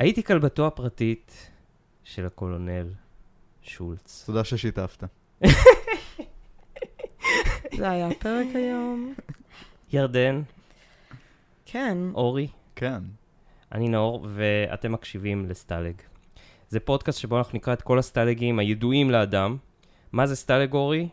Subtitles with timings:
[0.00, 1.50] הייתי כלבתו הפרטית
[2.04, 2.88] של הקולונל
[3.62, 4.24] שולץ.
[4.26, 5.04] תודה ששיתפת.
[7.76, 9.14] זה היה הפרק היום.
[9.92, 10.42] ירדן,
[11.66, 11.98] כן.
[12.14, 13.02] אורי, כן.
[13.72, 15.94] אני נאור, ואתם מקשיבים לסטלג.
[16.68, 19.56] זה פודקאסט שבו אנחנו נקרא את כל הסטלגים הידועים לאדם.
[20.12, 21.08] מה זה סטלג, אורי?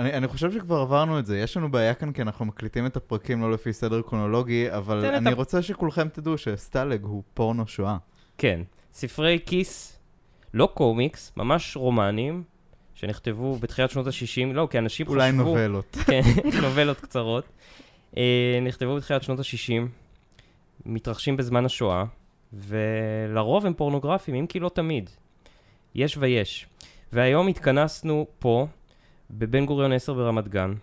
[0.00, 1.38] אני, אני חושב שכבר עברנו את זה.
[1.38, 5.14] יש לנו בעיה כאן כי אנחנו מקליטים את הפרקים לא לפי סדר קרונולוגי, אבל את
[5.14, 7.96] אני ה- רוצה שכולכם תדעו שסטלג הוא פורנו שואה.
[8.38, 8.60] כן.
[8.92, 9.98] ספרי כיס,
[10.54, 12.42] לא קומיקס, ממש רומנים,
[12.94, 15.14] שנכתבו בתחילת שנות ה-60, לא, כי אנשים חשבו...
[15.14, 15.96] אולי נובלות.
[16.06, 16.20] כן,
[16.62, 17.44] נובלות קצרות.
[18.16, 19.72] אה, נכתבו בתחילת שנות ה-60,
[20.86, 22.04] מתרחשים בזמן השואה,
[22.52, 25.10] ולרוב הם פורנוגרפיים, אם כי לא תמיד.
[25.94, 26.66] יש ויש.
[27.12, 28.66] והיום התכנסנו פה,
[29.32, 30.74] בבן גוריון 10 ברמת גן,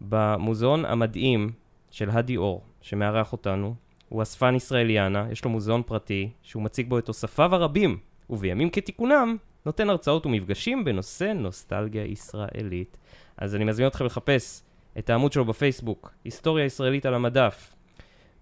[0.00, 1.52] במוזיאון המדהים
[1.90, 3.74] של הדי אור, שמארח אותנו.
[4.08, 7.98] הוא אספן ישראליאנה, יש לו מוזיאון פרטי, שהוא מציג בו את תוספיו הרבים,
[8.30, 12.96] ובימים כתיקונם, נותן הרצאות ומפגשים בנושא נוסטלגיה ישראלית.
[13.36, 14.62] אז אני מזמין אתכם לחפש
[14.98, 17.74] את העמוד שלו בפייסבוק, היסטוריה ישראלית על המדף.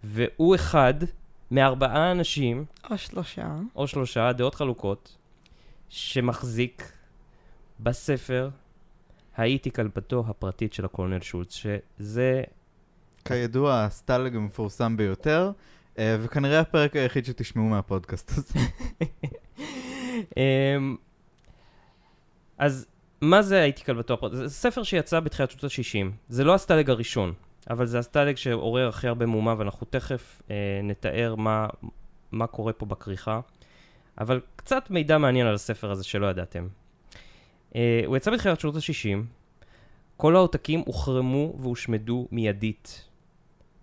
[0.04, 0.94] והוא אחד
[1.50, 3.56] מארבעה אנשים, או שלושה.
[3.76, 5.16] או שלושה, דעות חלוקות,
[5.88, 6.92] שמחזיק
[7.80, 8.48] בספר
[9.36, 12.42] הייתי כלבתו הפרטית של הקולונל שולץ, שזה...
[13.24, 15.50] כידוע, הסטלג המפורסם ביותר,
[15.98, 18.58] אה, וכנראה הפרק היחיד שתשמעו מהפודקאסט הזה.
[20.36, 20.96] אמ,
[22.58, 22.86] אז
[23.20, 24.38] מה זה הייתי כלבתו הפרטית?
[24.38, 26.10] זה ספר שיצא בתחילת שנות ה-60.
[26.28, 27.32] זה לא הסטלג הראשון,
[27.70, 31.66] אבל זה הסטלג שעורר הכי הרבה מהומה, ואנחנו תכף אה, נתאר מה,
[32.32, 33.40] מה קורה פה בכריכה.
[34.18, 36.68] אבל קצת מידע מעניין על הספר הזה שלא ידעתם.
[37.76, 39.18] אה, הוא יצא בתחילת שנות ה-60,
[40.16, 43.08] כל העותקים הוחרמו והושמדו מיידית,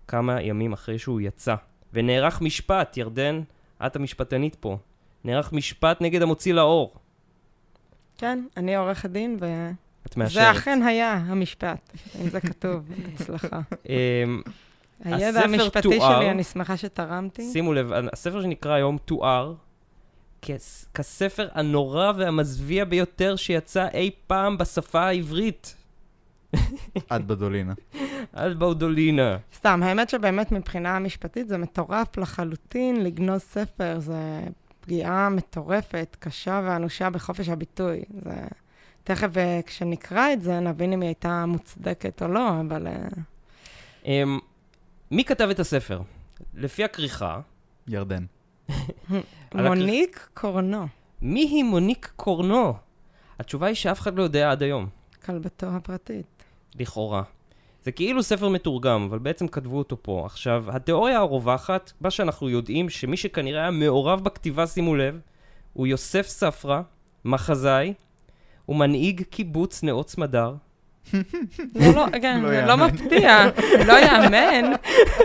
[0.07, 1.55] כמה ימים אחרי שהוא יצא.
[1.93, 3.41] ונערך משפט, ירדן,
[3.85, 4.77] את המשפטנית פה.
[5.23, 6.93] נערך משפט נגד המוציא לאור.
[8.17, 9.37] כן, אני עורכת דין,
[10.07, 10.31] את מאשרת.
[10.31, 11.91] וזה אכן היה המשפט,
[12.21, 13.47] אם זה כתוב אצלך.
[13.89, 14.41] אמ,
[15.03, 17.51] הידע המשפטי שלי, אני שמחה שתרמתי.
[17.51, 19.53] שימו לב, הספר שנקרא היום תואר
[20.45, 25.75] כס- כספר הנורא והמזוויע ביותר שיצא אי פעם בשפה העברית.
[27.09, 27.73] עד בדולינה.
[28.33, 29.37] על באודולינה.
[29.55, 34.43] סתם, האמת שבאמת מבחינה משפטית זה מטורף לחלוטין לגנוז ספר, זה
[34.81, 38.03] פגיעה מטורפת, קשה ואנושה בחופש הביטוי.
[38.23, 38.31] זה...
[39.03, 42.87] תכף אה, כשנקרא את זה נבין אם היא הייתה מוצדקת או לא, אבל...
[42.87, 43.07] אה,
[44.05, 44.39] אמ,
[45.11, 46.01] מי כתב את הספר?
[46.53, 47.39] לפי הכריכה,
[47.87, 48.25] ירדן.
[49.55, 50.87] מוניק קורנו,
[51.21, 52.73] מי היא מוניק קורנו?
[53.39, 54.87] התשובה היא שאף אחד לא יודע עד היום,
[55.25, 56.43] כלבתו הפרטית.
[56.79, 57.23] לכאורה.
[57.83, 60.23] זה כאילו ספר מתורגם, אבל בעצם כתבו אותו פה.
[60.25, 65.19] עכשיו, התיאוריה הרווחת, מה שאנחנו יודעים, שמי שכנראה היה מעורב בכתיבה, שימו לב,
[65.73, 66.81] הוא יוסף ספרא,
[67.25, 67.93] מחזאי,
[68.69, 70.55] ומנהיג קיבוץ נאות סמדר.
[71.13, 71.21] לא,
[71.95, 72.65] לא, כן, לא זה.
[72.65, 73.37] לא מפתיע,
[73.87, 74.73] לא יאמן.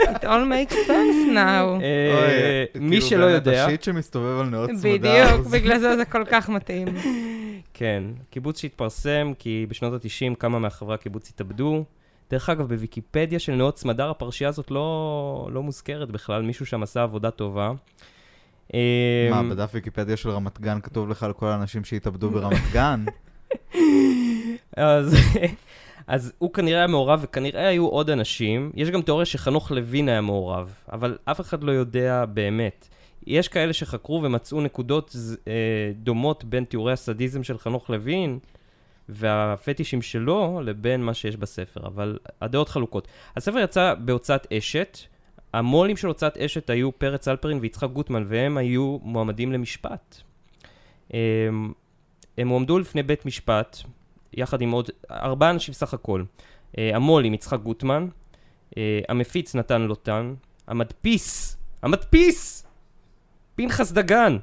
[0.05, 1.83] It all makes sense now.
[1.83, 4.95] אה, מי כאילו שלא יודע, השיט שמסתובב על נאות צמדה.
[4.99, 6.89] בדיוק, זה- בגלל זה זה כל כך מתאים.
[7.75, 11.85] כן, קיבוץ שהתפרסם כי בשנות ה-90 כמה מהחברי הקיבוץ התאבדו.
[12.31, 17.03] דרך אגב, בוויקיפדיה של נאות סמדר הפרשייה הזאת לא, לא מוזכרת בכלל, מישהו שם עשה
[17.03, 17.71] עבודה טובה.
[17.71, 18.81] מה,
[19.41, 23.05] אמ, בדף ויקיפדיה של רמת גן כתוב לך על כל האנשים שהתאבדו ברמת גן?
[24.79, 25.15] אז,
[26.07, 28.73] אז הוא כנראה היה מעורב, וכנראה היו עוד אנשים.
[28.75, 32.89] יש גם תיאוריה שחנוך לוין היה מעורב, אבל אף אחד לא יודע באמת.
[33.27, 35.17] יש כאלה שחקרו ומצאו נקודות
[35.49, 35.53] אה,
[35.95, 38.39] דומות בין תיאורי הסדיזם של חנוך לוין
[39.09, 43.09] והפטישים שלו לבין מה שיש בספר, אבל הדעות חלוקות.
[43.37, 44.99] הספר יצא בהוצאת אשת,
[45.53, 50.17] המו"לים של הוצאת אשת היו פרץ אלפרין ויצחק גוטמן, והם היו מועמדים למשפט.
[51.11, 51.73] הם,
[52.39, 53.77] הם הועמדו לפני בית משפט,
[54.33, 56.25] יחד עם עוד ארבעה אנשים סך הכל.
[56.79, 58.09] אה, המו"לים יצחק גוטמן,
[58.77, 60.35] אה, המפיץ נתן לוטן,
[60.67, 62.67] המדפיס, המדפיס!
[63.55, 64.37] פנחס דגן!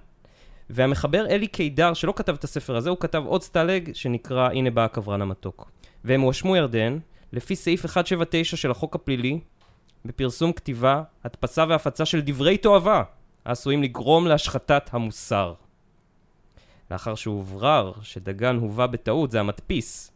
[0.69, 4.85] והמחבר אלי קידר, שלא כתב את הספר הזה, הוא כתב עוד סטלג שנקרא הנה בא
[4.85, 5.71] הקברן המתוק.
[6.03, 6.97] והם הואשמו ירדן,
[7.33, 9.39] לפי סעיף 179 של החוק הפלילי,
[10.05, 13.03] בפרסום כתיבה, הדפסה והפצה של דברי תועבה,
[13.45, 15.53] העשויים לגרום להשחתת המוסר.
[16.91, 20.11] לאחר שהוברר שדגן הובא בטעות, זה המדפיס.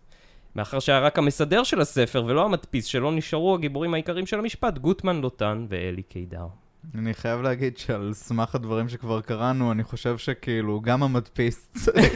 [0.56, 5.21] מאחר שהיה רק המסדר של הספר ולא המדפיס, שלא נשארו הגיבורים העיקריים של המשפט, גוטמן,
[5.21, 6.48] לוטן ואלי קידר.
[6.95, 12.13] אני חייב להגיד שעל סמך הדברים שכבר קראנו, אני חושב שכאילו, גם המדפיס צריך...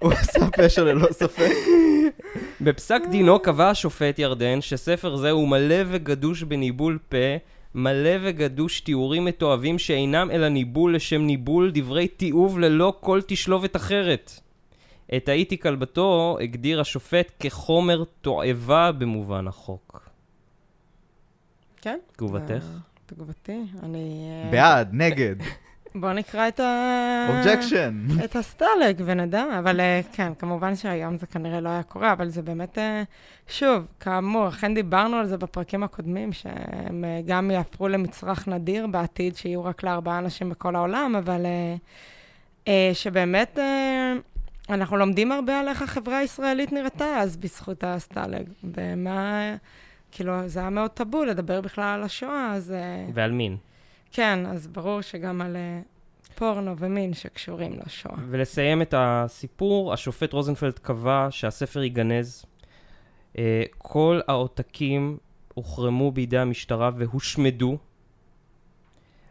[0.00, 1.52] הוא עשה פשע ללא ספק.
[2.60, 7.36] בפסק דינו קבע השופט ירדן שספר זה הוא מלא וגדוש בניבול פה,
[7.74, 14.40] מלא וגדוש תיאורים מתועבים שאינם אלא ניבול לשם ניבול דברי תיעוב ללא כל תשלובת אחרת.
[15.16, 20.10] את הייתי כלבתו הגדיר השופט כחומר תועבה במובן החוק.
[21.80, 21.98] כן?
[22.12, 22.64] תגובתך?
[22.64, 23.60] אה, תגובתי?
[23.82, 24.28] אני...
[24.44, 25.36] אה, בעד, נגד,
[25.94, 27.26] בוא נקרא את ה...
[27.28, 28.06] objection.
[28.24, 32.42] את הסטלג ונדע, אבל אה, כן, כמובן שהיום זה כנראה לא היה קורה, אבל זה
[32.42, 33.02] באמת, אה,
[33.48, 39.36] שוב, כאמור, אכן דיברנו על זה בפרקים הקודמים, שהם אה, גם יהפכו למצרך נדיר בעתיד,
[39.36, 41.46] שיהיו רק לארבעה אנשים בכל העולם, אבל
[42.92, 43.58] שבאמת
[44.70, 49.54] אנחנו לומדים הרבה על איך החברה הישראלית נראתה אז בזכות הסטלג, ומה,
[50.10, 52.74] כאילו, זה היה מאוד טאבו לדבר בכלל על השואה, אז...
[53.14, 53.56] ועל מין.
[54.12, 55.80] כן, אז ברור שגם על אה,
[56.34, 58.14] פורנו ומין שקשורים לשואה.
[58.30, 62.44] ולסיים את הסיפור, השופט רוזנפלד קבע שהספר ייגנז.
[63.38, 65.18] אה, כל העותקים
[65.54, 67.78] הוחרמו בידי המשטרה והושמדו.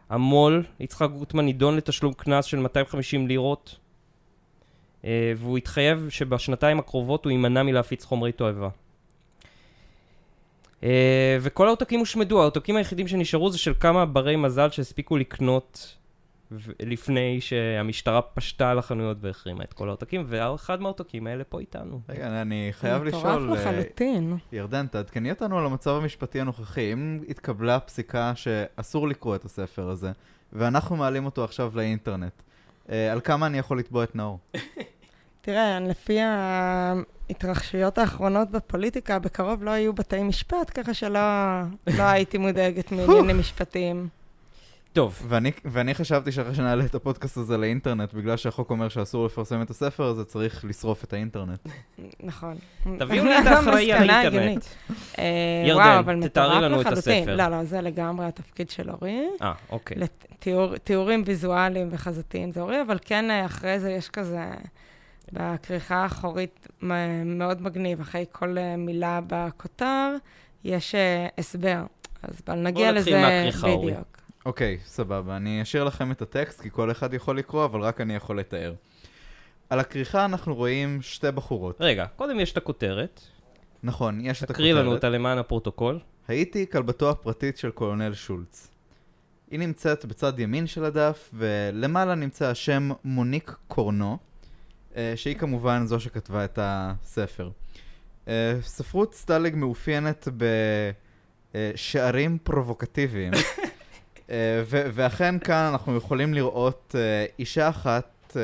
[0.08, 3.78] המו"ל, יצחק גוטמן, נידון לתשלום קנס של 250 לירות,
[5.04, 8.68] אה, והוא התחייב שבשנתיים הקרובות הוא יימנע מלהפיץ חומרי תועבה.
[10.82, 15.94] אה, וכל העותקים הושמדו, העותקים היחידים שנשארו זה של כמה ברי מזל שהספיקו לקנות
[16.52, 22.00] ו- לפני שהמשטרה פשטה על החנויות והחרימה את כל העותקים, ואחד מהעותקים האלה פה איתנו.
[22.08, 24.36] רגע, אני חייב לשאול, מטורף אה, לחלוטין.
[24.52, 26.92] ירדן, תעדכני אותנו על המצב המשפטי הנוכחי.
[26.92, 30.12] אם התקבלה פסיקה שאסור לקרוא את הספר הזה,
[30.52, 32.42] ואנחנו מעלים אותו עכשיו לאינטרנט,
[32.90, 34.38] אה, על כמה אני יכול לתבוע את נאור?
[35.48, 41.20] תראה, לפי ההתרחשויות האחרונות בפוליטיקה, בקרוב לא יהיו בתי משפט, ככה שלא
[41.86, 44.08] לא הייתי מודאגת מעניינים משפטיים.
[44.92, 49.62] טוב, ואני, ואני חשבתי שאחרי שנעלה את הפודקאסט הזה לאינטרנט, בגלל שהחוק אומר שאסור לפרסם
[49.62, 51.68] את הספר הזה, צריך לשרוף את האינטרנט.
[52.20, 52.56] נכון.
[52.98, 54.64] תביאו לי את האחראי על האינטרנט.
[55.18, 55.24] אה,
[55.66, 56.86] ירדן, תתארי לנו את.
[56.86, 57.36] הספר.
[57.36, 59.28] לא, לא, זה לגמרי התפקיד של אורי.
[59.42, 59.96] אה, אוקיי.
[59.96, 64.44] לתיאור, תיאורים ויזואליים וחזותיים זה אורי, אבל כן אה, אחרי זה יש כזה,
[65.32, 70.14] בכריכה האחורית מ- מאוד מגניב, אחרי כל אה, מילה בכותר,
[70.64, 71.82] יש אה, הסבר.
[72.22, 73.76] אז אבל נגיע נתחיל לזה.
[73.78, 74.18] בדיוק.
[74.46, 75.36] אוקיי, סבבה.
[75.36, 78.74] אני אשאיר לכם את הטקסט, כי כל אחד יכול לקרוא, אבל רק אני יכול לתאר.
[79.70, 81.76] על הכריכה אנחנו רואים שתי בחורות.
[81.80, 83.20] רגע, קודם יש את הכותרת.
[83.82, 84.56] נכון, יש את הכותרת.
[84.56, 85.98] תקריא לנו אותה למען הפרוטוקול.
[86.28, 88.70] הייתי כלבתו הפרטית של קולונל שולץ.
[89.50, 94.18] היא נמצאת בצד ימין של הדף, ולמעלה נמצא השם מוניק קורנו,
[95.16, 97.50] שהיא כמובן זו שכתבה את הספר.
[98.28, 100.28] אה, ספרות סטלג מאופיינת
[101.54, 103.32] בשערים פרובוקטיביים,
[104.30, 108.42] אה, ו- ואכן כאן אנחנו יכולים לראות אה, אישה אחת אה,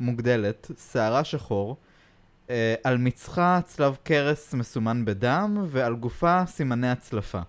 [0.00, 1.76] מוגדלת, שערה שחור,
[2.50, 7.40] אה, על מצחה צלב קרס מסומן בדם, ועל גופה סימני הצלפה.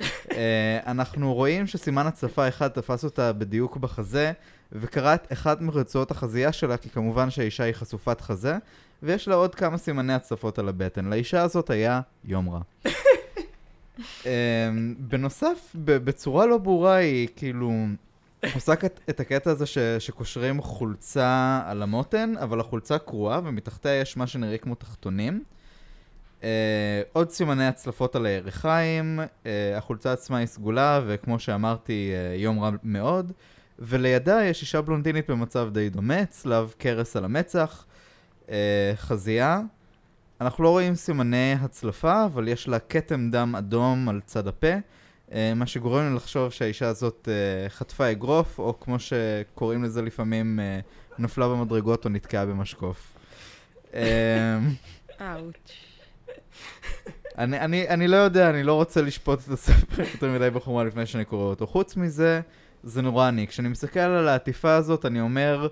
[0.32, 4.32] אה, אנחנו רואים שסימן הצלפה אחד תפס אותה בדיוק בחזה,
[4.74, 8.56] וקרע את אחד מרצועות החזייה שלה, כי כמובן שהאישה היא חשופת חזה,
[9.02, 11.04] ויש לה עוד כמה סימני הצלפות על הבטן.
[11.04, 12.60] לאישה הזאת היה יום רע.
[14.26, 17.72] אה, בנוסף, ב- בצורה לא ברורה היא כאילו...
[18.54, 24.16] עושה את, את הקטע הזה ש, שקושרים חולצה על המותן, אבל החולצה קרועה ומתחתיה יש
[24.16, 25.42] מה שנראה כמו תחתונים.
[26.40, 26.44] Uh,
[27.12, 29.46] עוד סימני הצלפות על הירכיים, uh,
[29.76, 33.32] החולצה עצמה היא סגולה, וכמו שאמרתי, uh, יום רע מאוד.
[33.78, 37.84] ולידה יש אישה בלונדינית במצב די דומה, צלב קרס על המצח,
[38.46, 38.50] uh,
[38.96, 39.60] חזייה.
[40.40, 44.74] אנחנו לא רואים סימני הצלפה, אבל יש לה כתם דם אדום על צד הפה.
[45.32, 50.60] אה, מה שגורם לי לחשוב שהאישה הזאת אה, חטפה אגרוף, או כמו שקוראים לזה לפעמים,
[50.60, 50.80] אה,
[51.18, 53.16] נפלה במדרגות או נתקעה במשקוף.
[53.94, 54.58] אה,
[55.20, 55.72] אאוץ'.
[57.38, 61.06] אני, אני, אני לא יודע, אני לא רוצה לשפוט את הספר יותר מדי בחומרה לפני
[61.06, 61.66] שאני קורא אותו.
[61.66, 62.40] חוץ מזה,
[62.84, 63.46] זה נורא אני.
[63.46, 65.68] כשאני מסתכל על העטיפה הזאת, אני אומר,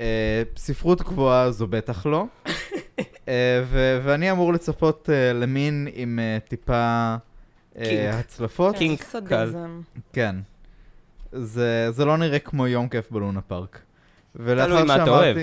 [0.00, 2.24] אה, ספרות גבוהה זו בטח לא.
[3.28, 8.14] אה, ו- ואני אמור לצפות אה, למין עם אה, טיפה אה, קינק.
[8.14, 8.76] הצלפות.
[8.76, 9.80] קינק סדיזם.
[10.12, 10.36] כן.
[11.32, 13.78] זה, זה לא נראה כמו יום כיף בלונה פארק.
[14.32, 15.36] תלוי מה אתה אוהב.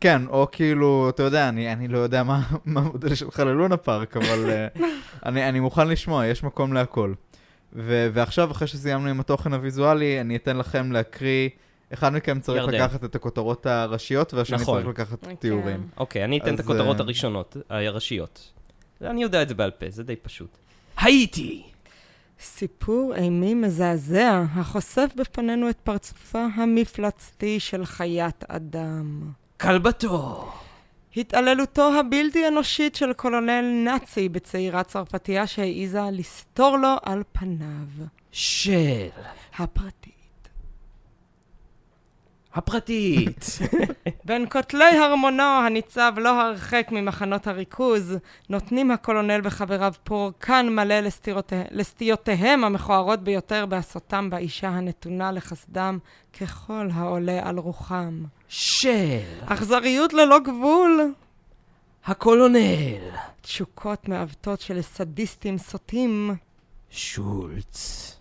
[0.00, 4.16] כן, או כאילו, אתה יודע, אני, אני לא יודע מה, מה המודל שלך ללונה פארק,
[4.16, 4.66] אבל אה,
[5.26, 7.12] אני, אני מוכן לשמוע, יש מקום להכל.
[7.72, 11.48] ו, ועכשיו, אחרי שסיימנו עם התוכן הוויזואלי, אני אתן לכם להקריא,
[11.92, 12.74] אחד מכם צריך ירדן.
[12.74, 14.82] לקחת את הכותרות הראשיות, והשני נכון.
[14.82, 15.34] צריך לקחת כן.
[15.34, 15.88] תיאורים.
[15.96, 18.52] אוקיי, אני אתן את אז, הכותרות אה, הראשונות, הראשיות.
[19.00, 20.58] אני יודע את זה בעל פה, זה די פשוט.
[20.96, 21.62] הייתי!
[22.40, 29.22] סיפור אימי מזעזע, החושף בפנינו את פרצופה המפלצתי של חיית אדם.
[29.60, 30.52] כלבתו!
[31.16, 38.06] התעללותו הבלתי אנושית של קולונל נאצי בצעירה צרפתייה שהעיזה לסתור לו על פניו.
[38.32, 39.08] של
[39.58, 40.48] הפרטית.
[42.54, 43.58] הפרטית.
[44.24, 48.16] בין כותלי ארמונו הניצב לא הרחק ממחנות הריכוז,
[48.48, 55.98] נותנים הקולונל וחבריו פורקן מלא לסטירותה- לסטיותיהם המכוערות ביותר בעשותם באישה הנתונה לחסדם
[56.40, 58.24] ככל העולה על רוחם.
[58.52, 61.14] של אכזריות ללא גבול!
[62.04, 63.10] הקולונל.
[63.40, 66.34] תשוקות מעוותות של סדיסטים סוטים.
[66.90, 68.16] שולץ.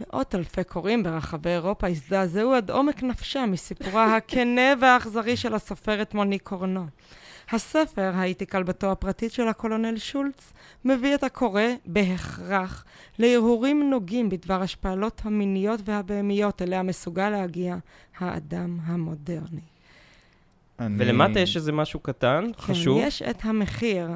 [0.00, 6.38] מאות אלפי קוראים ברחבי אירופה הזדעזעו עד עומק נפשם מסיפורה הכנה והאכזרי של הסופרת מוני
[6.38, 6.86] קורנו.
[7.50, 10.52] הספר, הייתי כלבתו הפרטית של הקולונל שולץ,
[10.84, 12.84] מביא את הקורא, בהכרח,
[13.18, 17.76] להרהורים נוגים בדבר השפלות המיניות והבהמיות אליה מסוגל להגיע
[18.18, 19.71] האדם המודרני.
[20.86, 23.00] אני- ולמטה יש איזה משהו קטן, חשוב.
[23.00, 24.08] כן, יש את המחיר.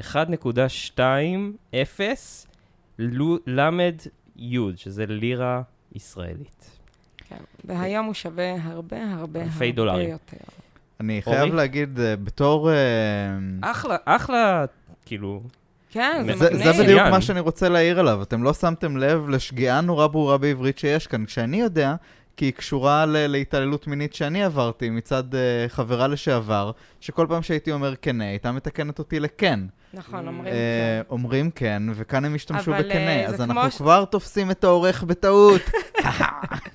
[0.00, 2.46] 1.20
[2.98, 3.94] לו- למד
[4.36, 5.62] יוד, שזה לירה
[5.94, 6.70] ישראלית.
[7.28, 10.10] כן, והיום הוא שווה הרבה הרבה הרבה דולרים.
[10.10, 10.36] יותר.
[11.00, 11.36] אני אורי?
[11.38, 12.70] חייב להגיד, אה, בתור...
[12.70, 12.74] אה,
[13.62, 14.64] אחלה, אחלה,
[15.06, 15.42] כאילו,
[15.90, 16.72] כן, זה זה, מגניב.
[16.76, 17.00] זה בדיוק.
[17.00, 18.22] מה שאני רוצה להעיר עליו.
[18.22, 21.26] אתם לא שמתם לב לשגיאה נורא ברורה בעברית שיש כאן.
[21.26, 21.94] כשאני יודע,
[22.36, 25.36] כי היא קשורה ל- להתעללות מינית שאני עברתי מצד uh,
[25.68, 29.60] חברה לשעבר, שכל פעם שהייתי אומר כן, היא הייתה מתקנת אותי לכן.
[29.94, 31.10] נכון, אומרים אה, כן.
[31.10, 35.62] אומרים כן, וכאן הם השתמשו בכנה, אה, אז אנחנו ש- כבר תופסים את העורך בטעות.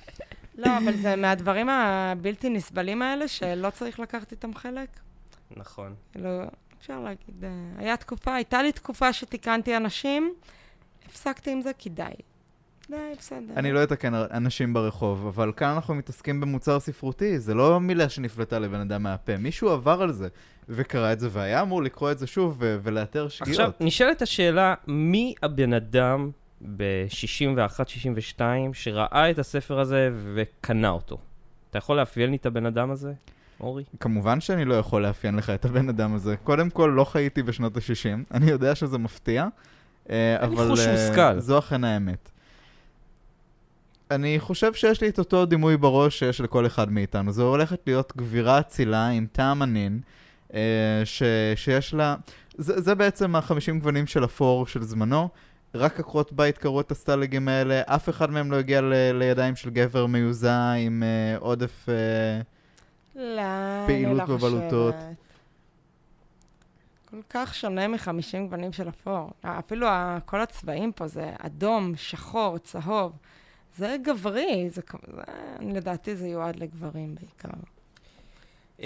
[0.58, 4.88] לא, אבל זה מהדברים הבלתי נסבלים האלה, שלא צריך לקחת איתם חלק.
[5.56, 5.94] נכון.
[6.12, 6.28] כאילו,
[6.80, 7.44] אפשר להגיד,
[7.78, 10.34] היה תקופה, הייתה לי תקופה שתיקנתי אנשים,
[11.08, 12.02] הפסקתי עם זה כי די.
[12.92, 13.54] די, בסדר.
[13.56, 18.58] אני לא אתקן אנשים ברחוב, אבל כאן אנחנו מתעסקים במוצר ספרותי, זה לא מילה שנפלטה
[18.58, 19.36] לבן אדם מהפה.
[19.36, 20.28] מישהו עבר על זה
[20.68, 23.50] וקרא את זה, והיה אמור לקרוא את זה שוב ו- ולאתר שגיאות.
[23.50, 26.30] עכשיו, נשאלת השאלה, מי הבן אדם
[26.76, 28.40] ב-61-62
[28.72, 31.18] שראה את הספר הזה וקנה אותו?
[31.70, 33.12] אתה יכול לאפיין לי את הבן אדם הזה,
[33.60, 33.84] אורי?
[34.00, 36.36] כמובן שאני לא יכול לאפיין לך את הבן אדם הזה.
[36.36, 39.46] קודם כל, לא חייתי בשנות ה-60, אני יודע שזה מפתיע,
[40.10, 40.70] אה, אבל
[41.18, 41.40] אה.
[41.40, 42.31] זו אכן האמת.
[44.14, 47.32] אני חושב שיש לי את אותו דימוי בראש שיש לכל אחד מאיתנו.
[47.32, 50.00] זו הולכת להיות גבירה אצילה עם טעם ענין,
[50.54, 50.60] אה,
[51.04, 51.22] ש,
[51.56, 52.16] שיש לה...
[52.56, 55.28] זה, זה בעצם החמישים גוונים של אפור של זמנו.
[55.74, 59.70] רק עקרות בית קראו את הסטלגים האלה, אף אחד מהם לא הגיע ל, לידיים של
[59.70, 61.86] גבר מיוזע עם אה, עודף...
[61.88, 62.40] אה,
[63.14, 64.94] לא, פעילות לא בבלוטות.
[64.94, 65.16] חושבת.
[67.10, 69.30] כל כך שונה מחמישים גוונים של אפור.
[69.42, 69.86] אפילו
[70.24, 73.12] כל הצבעים פה זה אדום, שחור, צהוב.
[73.76, 75.22] זה גברי, זה, כ- זה,
[75.60, 77.48] לדעתי זה יועד לגברים בעיקר.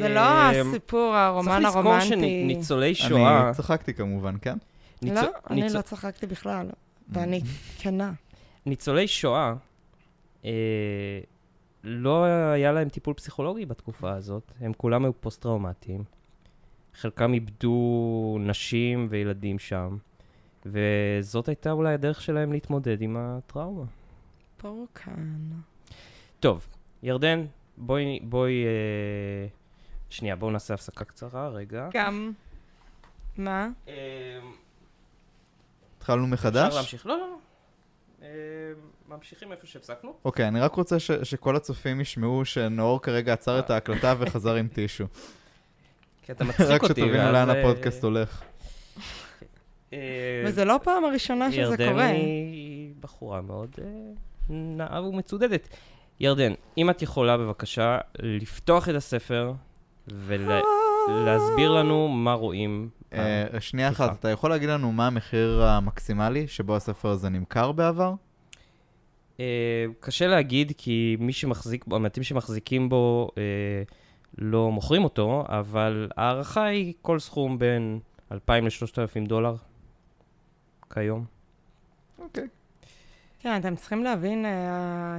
[0.00, 2.08] זה לא אמ, הסיפור, הרומן צריך לזכור הרומנטי.
[2.08, 3.46] שניצולי שואה...
[3.46, 4.56] אני צחקתי כמובן, כן?
[5.02, 6.70] לא, אני לא צחקתי בכלל,
[7.08, 7.40] ואני
[7.78, 8.12] כנה.
[8.66, 9.54] ניצולי שואה,
[10.44, 10.50] אה,
[11.84, 16.04] לא היה להם טיפול פסיכולוגי בתקופה הזאת, הם כולם היו פוסט-טראומטיים.
[16.94, 19.96] חלקם איבדו נשים וילדים שם,
[20.66, 23.84] וזאת הייתה אולי הדרך שלהם להתמודד עם הטראומה.
[24.66, 25.38] פורקן.
[26.40, 26.66] טוב,
[27.02, 27.46] ירדן,
[27.76, 29.46] בואי, בואי, אה,
[30.10, 31.88] שנייה, בואו נעשה הפסקה קצרה, רגע.
[31.94, 32.32] גם.
[33.36, 33.68] מה?
[33.88, 33.94] אה,
[35.98, 36.66] התחלנו מחדש?
[36.66, 37.06] אפשר להמשיך?
[37.06, 37.36] לא, לא, לא.
[38.22, 38.28] אה,
[39.08, 40.14] ממשיכים איפה שהפסקנו.
[40.24, 44.68] אוקיי, אני רק רוצה ש- שכל הצופים ישמעו שנאור כרגע עצר את ההקלטה וחזר עם
[44.68, 45.04] טישו.
[46.22, 46.92] כי אתה מצחיק רק אותי.
[47.00, 48.42] שתבינו ואז, לאן אה, הפודקאסט הולך.
[49.92, 49.98] אה,
[50.46, 52.06] וזה לא פעם הראשונה שזה ירדן קורה.
[52.06, 53.84] היא בחורה מאוד אה,
[54.48, 55.68] נאה ומצודדת.
[56.20, 59.52] ירדן, אם את יכולה בבקשה לפתוח את הספר
[60.08, 62.88] ולהסביר לנו מה רואים.
[63.12, 63.88] אה, שנייה.
[63.88, 68.14] אחת, אתה יכול להגיד לנו מה המחיר המקסימלי שבו הספר הזה נמכר בעבר?
[69.40, 73.42] אה, קשה להגיד, כי מי שמחזיק המעטים שמחזיקים בו אה,
[74.38, 78.00] לא מוכרים אותו, אבל ההערכה היא כל סכום בין
[78.32, 79.54] 2,000 ל-3,000 דולר
[80.94, 81.24] כיום.
[82.18, 82.48] אוקיי.
[83.46, 85.18] כן, אתם צריכים להבין, אה,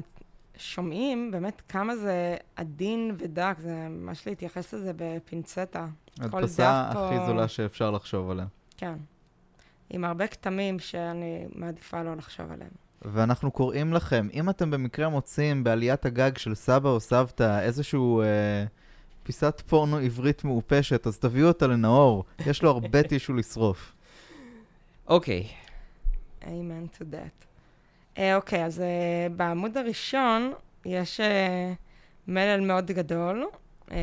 [0.57, 5.87] שומעים באמת כמה זה עדין ודק, זה ממש להתייחס לזה בפינצטה.
[6.31, 8.45] כל הדפסה דף פה- הכי זולה שאפשר לחשוב עליה.
[8.77, 8.93] כן.
[9.89, 12.69] עם הרבה כתמים שאני מעדיפה לא לחשוב עליהם.
[13.01, 18.25] ואנחנו קוראים לכם, אם אתם במקרה מוצאים בעליית הגג של סבא או סבתא איזשהו אה,
[19.23, 23.93] פיסת פורנו עברית מעופשת, אז תביאו אותה לנאור, יש לו הרבה טישו לשרוף.
[25.07, 25.47] אוקיי,
[26.41, 26.47] amen
[26.97, 27.46] to that.
[28.17, 30.53] אה, אוקיי, אז אה, בעמוד הראשון
[30.85, 31.73] יש אה,
[32.27, 33.45] מלל מאוד גדול.
[33.91, 33.97] אה,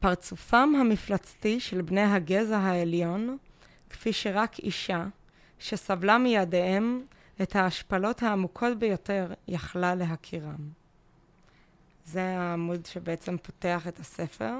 [0.00, 3.36] פרצופם המפלצתי של בני הגזע העליון,
[3.90, 5.06] כפי שרק אישה,
[5.58, 7.04] שסבלה מידיהם
[7.42, 10.68] את ההשפלות העמוקות ביותר יכלה להכירם.
[12.04, 14.54] זה העמוד שבעצם פותח את הספר.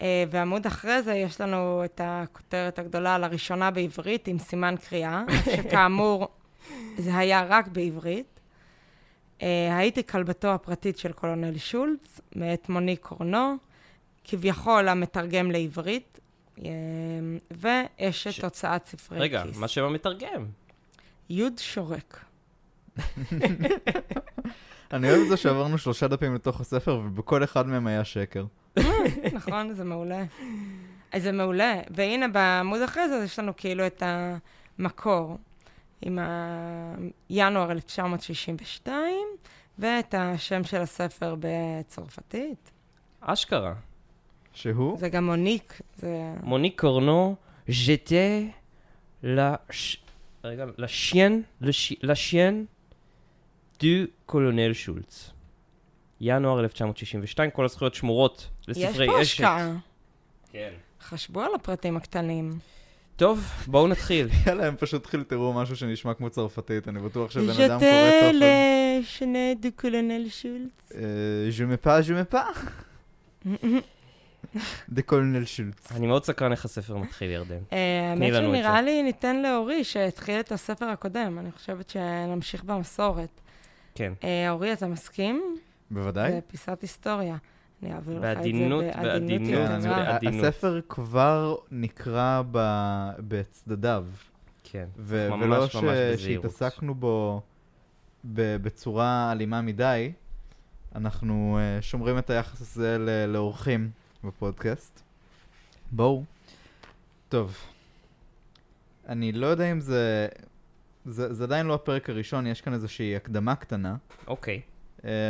[0.00, 5.24] אה, ועמוד אחרי זה יש לנו את הכותרת הגדולה לראשונה בעברית עם סימן קריאה,
[5.56, 6.28] שכאמור
[6.98, 8.40] זה היה רק בעברית.
[9.42, 13.56] אה, הייתי כלבתו הפרטית של קולונל שולץ, מאת מוני קורנו,
[14.24, 16.20] כביכול המתרגם לעברית,
[16.58, 16.70] אה,
[17.50, 18.40] ואשת ש...
[18.40, 19.56] הוצאת ספרי רגע, כיס.
[19.56, 20.46] מה שם המתרגם?
[21.30, 22.24] יוד שורק.
[24.92, 28.44] אני אוהב את זה שעברנו שלושה דפים לתוך הספר, ובכל אחד מהם היה שקר.
[29.32, 30.24] נכון, זה מעולה.
[31.12, 31.80] אז זה מעולה.
[31.90, 34.02] והנה בעמוד אחרי זה יש לנו כאילו את
[34.78, 35.38] המקור,
[36.02, 36.94] עם ה...
[37.30, 39.04] ינואר 1962,
[39.78, 42.70] ואת השם של הספר בצרפתית.
[43.20, 43.74] אשכרה.
[44.52, 44.98] שהוא?
[44.98, 46.34] זה גם מוניק, זה...
[46.42, 47.36] מוניק קורנו,
[49.22, 50.02] לש...
[50.44, 51.92] רגע, לשיין, לש...
[52.02, 52.66] לשיין
[53.80, 53.86] דו
[54.26, 55.30] קולונל שולץ.
[56.20, 59.00] ינואר 1962, כל הזכויות שמורות לספרי אשת.
[59.00, 59.76] יש פה השקעה.
[60.52, 60.70] כן.
[61.00, 62.58] חשבו על הפרטים הקטנים.
[63.16, 64.28] טוב, בואו נתחיל.
[64.46, 68.42] יאללה, הם פשוט תראו משהו שנשמע כמו צרפתית, אני בטוח שבן אדם קורא צרפתית.
[69.00, 70.92] לשנה דו קולונל שולץ.
[71.50, 72.40] ז'ו מפה, ז'ו מפה.
[74.88, 75.92] דה קולונל שולץ.
[75.92, 77.54] אני מאוד סקרן איך הספר מתחיל, ירדן.
[77.72, 78.82] אה, תני האמת לנו את שנראה.
[78.82, 81.38] לי ניתן לאורי שהתחיל את הספר הקודם.
[81.38, 83.40] אני חושבת שנמשיך במסורת.
[83.94, 84.12] כן.
[84.24, 85.58] אה, אורי, אתה מסכים?
[85.90, 86.32] בוודאי.
[86.32, 87.36] זה פיסת היסטוריה.
[87.82, 89.88] אני אעביר לך את זה בעדינות, בעדינות, כן.
[89.88, 90.44] בעדינות.
[90.44, 92.42] הספר כבר נקרא
[93.28, 94.04] בצדדיו,
[94.64, 94.86] כן.
[94.96, 96.50] ו- ממש, ולא ממש בזהירות.
[96.50, 97.42] שהתעסקנו בו
[98.24, 100.12] בצורה אלימה מדי,
[100.94, 102.96] אנחנו אה, שומרים את היחס הזה
[103.28, 103.90] לאורחים
[104.24, 105.02] בפודקאסט.
[105.92, 106.24] בואו.
[107.28, 107.56] טוב.
[109.08, 110.28] אני לא יודע אם זה...
[111.06, 114.60] זה, זה עדיין לא הפרק הראשון, יש כאן איזושהי הקדמה קטנה, אוקיי,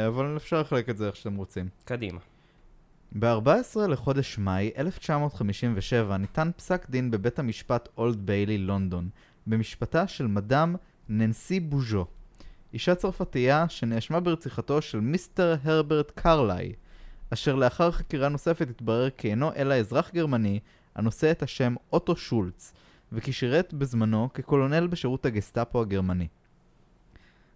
[0.07, 1.69] אבל אפשר לחלק את זה איך שאתם רוצים.
[1.85, 2.21] קדימה.
[3.19, 9.09] ב-14 לחודש מאי 1957 ניתן פסק דין בבית המשפט אולד ביילי, לונדון,
[9.47, 10.75] במשפטה של מדאם
[11.09, 12.07] ננסי בוז'ו,
[12.73, 16.73] אישה צרפתייה שנאשמה ברציחתו של מיסטר הרברט קרליי,
[17.31, 20.61] אשר לאחר חקירה נוספת התברר כי אינו אלא אזרח גרמני
[20.95, 22.73] הנושא את השם אוטו שולץ,
[23.13, 26.29] וכי שירת בזמנו כקולונל בשירות הגסטאפו הגרמני.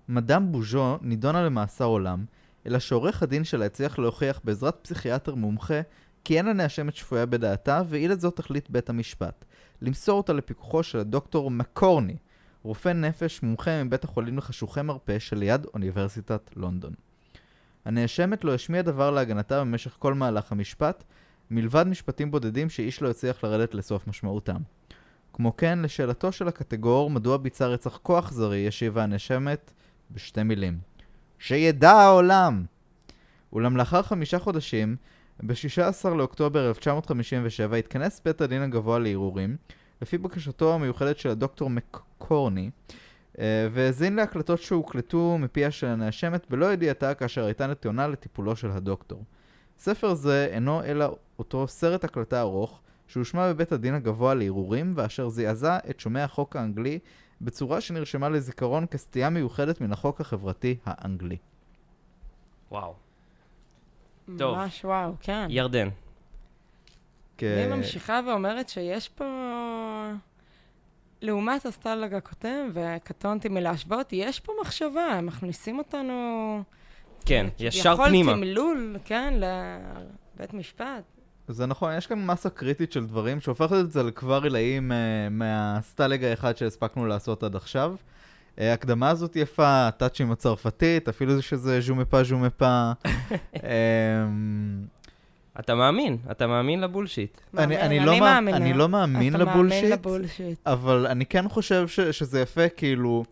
[0.08, 2.24] מדאם בוז'ו נידונה למאסר עולם,
[2.66, 5.80] אלא שעורך הדין שלה הצליח להוכיח בעזרת פסיכיאטר מומחה
[6.24, 9.44] כי אין הנאשמת שפויה בדעתה, והיא לזאת תחליט בית המשפט.
[9.82, 12.16] למסור אותה לפיקוחו של הדוקטור מקורני,
[12.62, 16.92] רופא נפש מומחה מבית החולים לחשוכי מרפא שליד אוניברסיטת לונדון.
[17.84, 21.04] הנאשמת לא השמיעה דבר להגנתה במשך כל מהלך המשפט,
[21.50, 24.60] מלבד משפטים בודדים שאיש לא הצליח לרדת לסוף משמעותם.
[25.32, 29.72] כמו כן, לשאלתו של הקטגור מדוע ביצע רצח כה אכזרי, השיבה הנאשמת
[30.14, 30.78] בשתי מילים.
[31.38, 32.64] שידע העולם!
[33.52, 34.96] אולם לאחר חמישה חודשים,
[35.42, 39.56] ב-16 לאוקטובר 1957 התכנס בית הדין הגבוה לערעורים,
[40.02, 42.70] לפי בקשתו המיוחדת של הדוקטור מקורני,
[43.38, 49.24] אה, והאזין להקלטות שהוקלטו מפיה של הנאשמת בלא ידיעתה כאשר הייתה נתונה לטיפולו של הדוקטור.
[49.78, 55.78] ספר זה אינו אלא אותו סרט הקלטה ארוך, שהושמע בבית הדין הגבוה לערעורים, ואשר זעזע
[55.90, 56.98] את שומעי החוק האנגלי
[57.44, 61.36] בצורה שנרשמה לזיכרון כסטייה מיוחדת מן החוק החברתי האנגלי.
[62.70, 62.94] וואו.
[64.38, 64.56] טוב.
[64.56, 65.46] ממש וואו, כן.
[65.50, 65.88] ירדן.
[67.38, 69.24] כ- אני ממשיכה ואומרת שיש פה...
[71.22, 76.62] לעומת הסטלג הקודם, וקטונתי מלהשוות, יש פה מחשבה, הם מכניסים אותנו...
[77.26, 78.32] כן, ישר פנימה.
[78.32, 79.34] תמלול, כן,
[80.36, 81.02] לבית משפט.
[81.48, 84.92] זה נכון, יש כאן מסה קריטית של דברים שהופכת את זה לכבר עילאי מ-
[85.38, 87.94] מהסטלג האחד שהספקנו לעשות עד עכשיו.
[88.60, 92.92] אה, ההקדמה הזאת יפה, ה touch עם הצרפתית, אפילו שזה je m'appelle je m'appelle.
[93.54, 94.84] אמ,
[95.60, 97.40] אתה מאמין, אתה מאמין ל bullshit.
[97.58, 98.56] אני- מאמין, אני לא מאמ- מאמינה.
[98.56, 100.58] אני לא מאמין ל bullshit, ל bullshit.
[100.66, 103.24] אבל אני כן חושב ש- שזה יפה, כאילו,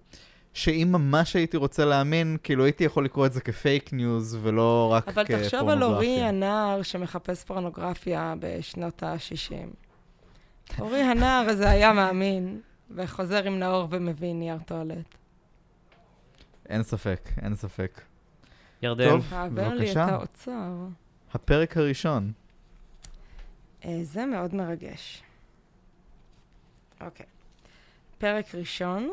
[0.54, 4.92] שאם ממש הייתי רוצה להאמין, כאילו הייתי יכול לקרוא את זה כ fake news ולא
[4.92, 5.50] רק אבל כפורנוגרפיה.
[5.50, 9.54] תחשוב על אורי הנער שמחפש פורנוגרפיה בשנות ה-60.
[10.80, 12.60] אורי הנער הזה היה מאמין,
[12.90, 15.14] וחוזר עם נאור ומביא נייר טואלט.
[16.68, 18.00] אין ספק, אין ספק.
[18.82, 19.26] ירדן, טוב.
[19.34, 20.04] העבר לי את בבקשה.
[20.04, 20.72] האוצר.
[21.34, 22.32] הפרק הראשון.
[23.84, 25.22] אה, זה מאוד מרגש.
[27.00, 27.26] אוקיי.
[28.18, 29.10] פרק ראשון,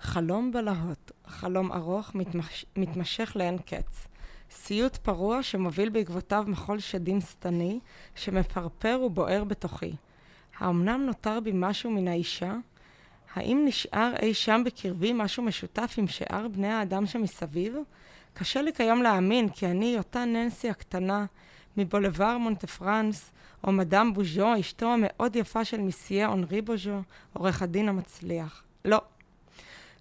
[0.00, 2.66] חלום בלהות, חלום ארוך מתמש...
[2.76, 4.06] מתמשך לאין קץ.
[4.50, 7.80] סיוט פרוע שמוביל בעקבותיו מחול שדים שטני
[8.14, 9.92] שמפרפר ובוער בתוכי.
[10.58, 12.54] האמנם נותר בי משהו מן האישה?
[13.34, 17.76] האם נשאר אי שם בקרבי משהו משותף עם שאר בני האדם שמסביב?
[18.34, 21.26] קשה לי כיום להאמין כי אני אותה ננסי הקטנה
[21.76, 23.30] מבולבר מונטה פרנס,
[23.64, 27.00] או מדאם בוז'ו, אשתו המאוד יפה של מיסייה אונרי בוז'ו,
[27.32, 28.62] עורך הדין המצליח.
[28.84, 29.00] לא.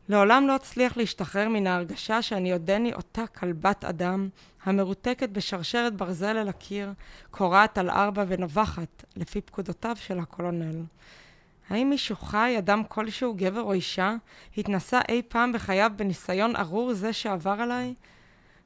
[0.09, 4.29] לעולם לא אצליח להשתחרר מן ההרגשה שאני עודני אותה כלבת אדם,
[4.63, 6.93] המרותקת בשרשרת ברזל אל הקיר,
[7.31, 10.83] קורעת על ארבע ונובחת, לפי פקודותיו של הקולונל.
[11.69, 14.15] האם מישהו חי, אדם כלשהו, גבר או אישה,
[14.57, 17.93] התנסה אי פעם בחייו בניסיון ארור זה שעבר עליי?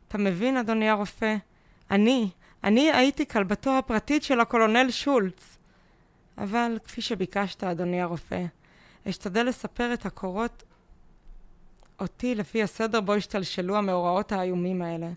[0.07, 1.35] אתה מבין, אדוני הרופא?
[1.91, 2.29] אני,
[2.63, 5.57] אני הייתי כלבתו הפרטית של הקולונל שולץ.
[6.37, 8.45] אבל כפי שביקשת, אדוני הרופא,
[9.09, 10.63] אשתדל לספר את הקורות
[12.01, 15.07] אותי לפי הסדר בו השתלשלו המאורעות האיומים האלה.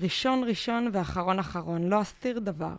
[0.00, 2.74] ראשון ראשון ואחרון אחרון, לא אסתיר דבר.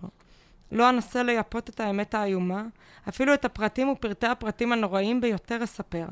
[0.71, 2.63] לא אנסה לייפות את האמת האיומה,
[3.09, 6.05] אפילו את הפרטים ופרטי הפרטים הנוראים ביותר אספר.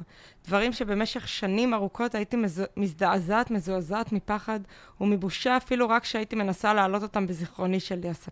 [0.47, 2.63] דברים שבמשך שנים ארוכות הייתי מז...
[2.77, 4.60] מזדעזעת, מזועזעת מפחד
[5.01, 8.12] ומבושה אפילו רק כשהייתי מנסה להעלות אותם בזיכרוני שלי.
[8.12, 8.29] אספ...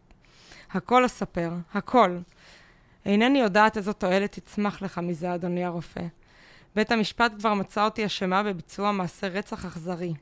[0.72, 2.18] הכל אספר, הכל.
[3.06, 6.04] אינני יודעת איזו תועלת תצמח לך מזה, אדוני הרופא.
[6.78, 10.14] בית המשפט כבר מצא אותי אשמה בביצוע מעשה רצח אכזרי.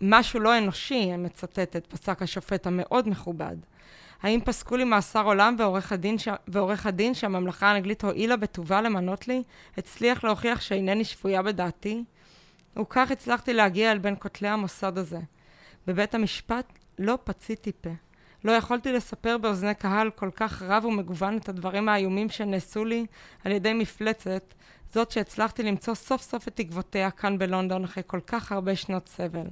[0.00, 3.56] משהו לא אנושי, מצטטת, פסק השופט המאוד מכובד.
[4.22, 6.28] האם פסקו לי מאסר עולם ועורך הדין, ש...
[6.48, 9.42] ועורך הדין שהממלכה האנגלית הואילה בטובה למנות לי,
[9.76, 12.04] הצליח להוכיח שאינני שפויה בדעתי?
[12.80, 15.20] וכך הצלחתי להגיע אל בין כותלי המוסד הזה.
[15.86, 17.90] בבית המשפט לא פציתי פה.
[18.44, 23.06] לא יכולתי לספר באוזני קהל כל כך רב ומגוון את הדברים האיומים שנעשו לי
[23.44, 24.54] על ידי מפלצת,
[24.92, 29.46] זאת שהצלחתי למצוא סוף סוף את תקוותיה כאן בלונדון אחרי כל כך הרבה שנות סבל.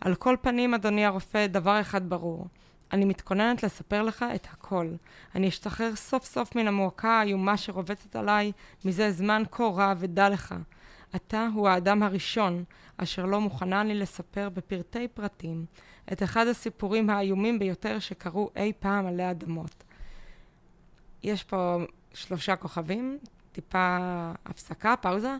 [0.00, 2.46] על כל פנים, אדוני הרופא, דבר אחד ברור.
[2.92, 4.88] אני מתכוננת לספר לך את הכל.
[5.34, 8.52] אני אשתחרר סוף סוף מן המועקה האיומה שרובצת עליי
[8.84, 10.54] מזה זמן כה רע ודע לך.
[11.16, 12.64] אתה הוא האדם הראשון
[12.96, 15.64] אשר לא מוכנה לי לספר בפרטי פרטים
[16.12, 19.84] את אחד הסיפורים האיומים ביותר שקרו אי פעם עלי אדמות.
[21.22, 21.76] יש פה
[22.14, 23.18] שלושה כוכבים,
[23.52, 23.98] טיפה
[24.46, 25.36] הפסקה, פאוזה.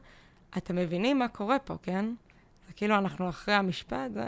[0.56, 2.04] אתם מבינים מה קורה פה, כן?
[2.66, 4.24] זה כאילו אנחנו אחרי המשפט, זה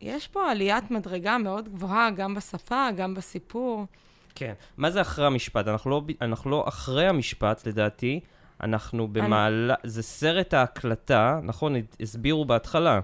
[0.00, 3.86] יש פה עליית מדרגה מאוד גבוהה, גם בשפה, גם בסיפור.
[4.34, 4.52] כן.
[4.76, 5.68] מה זה אחרי המשפט?
[5.68, 8.20] אנחנו לא, אנחנו לא אחרי המשפט, לדעתי.
[8.62, 9.74] אנחנו במעלה...
[9.84, 9.90] אני...
[9.90, 11.74] זה סרט ההקלטה, נכון?
[12.00, 13.00] הסבירו בהתחלה.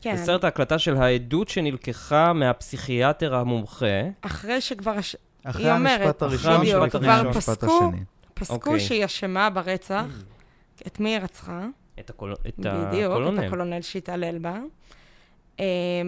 [0.00, 0.16] כן.
[0.16, 3.86] זה סרט ההקלטה של העדות שנלקחה מהפסיכיאטר המומחה.
[4.20, 4.90] אחרי שכבר...
[4.90, 5.16] הש...
[5.44, 7.22] אחרי המשפט הראשון, אחרי המשפט הראשון.
[7.22, 7.90] כבר פסקו,
[8.34, 8.58] פסקו okay.
[8.58, 8.80] אוקיי.
[8.80, 10.24] שהיא אשמה ברצח.
[10.86, 11.66] את מי היא רצחה?
[12.00, 12.32] את, הקול...
[12.32, 13.30] את בדיוק, הקולונל.
[13.30, 14.60] בדיוק, את הקולונל שהתעלל בה.
[15.58, 15.64] אמ,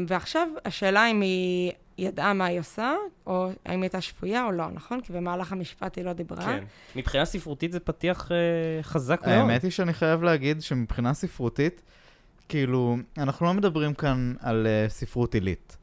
[0.09, 2.95] ועכשיו, השאלה אם היא ידעה מה היא עושה,
[3.27, 5.01] או האם היא הייתה שפויה או לא, נכון?
[5.01, 6.45] כי במהלך המשפט היא לא דיברה.
[6.45, 6.65] כן.
[6.97, 9.33] מבחינה ספרותית זה פתיח אה, חזק מאוד.
[9.33, 11.83] האמת היא שאני חייב להגיד שמבחינה ספרותית,
[12.49, 15.77] כאילו, אנחנו לא מדברים כאן על uh, ספרות עילית.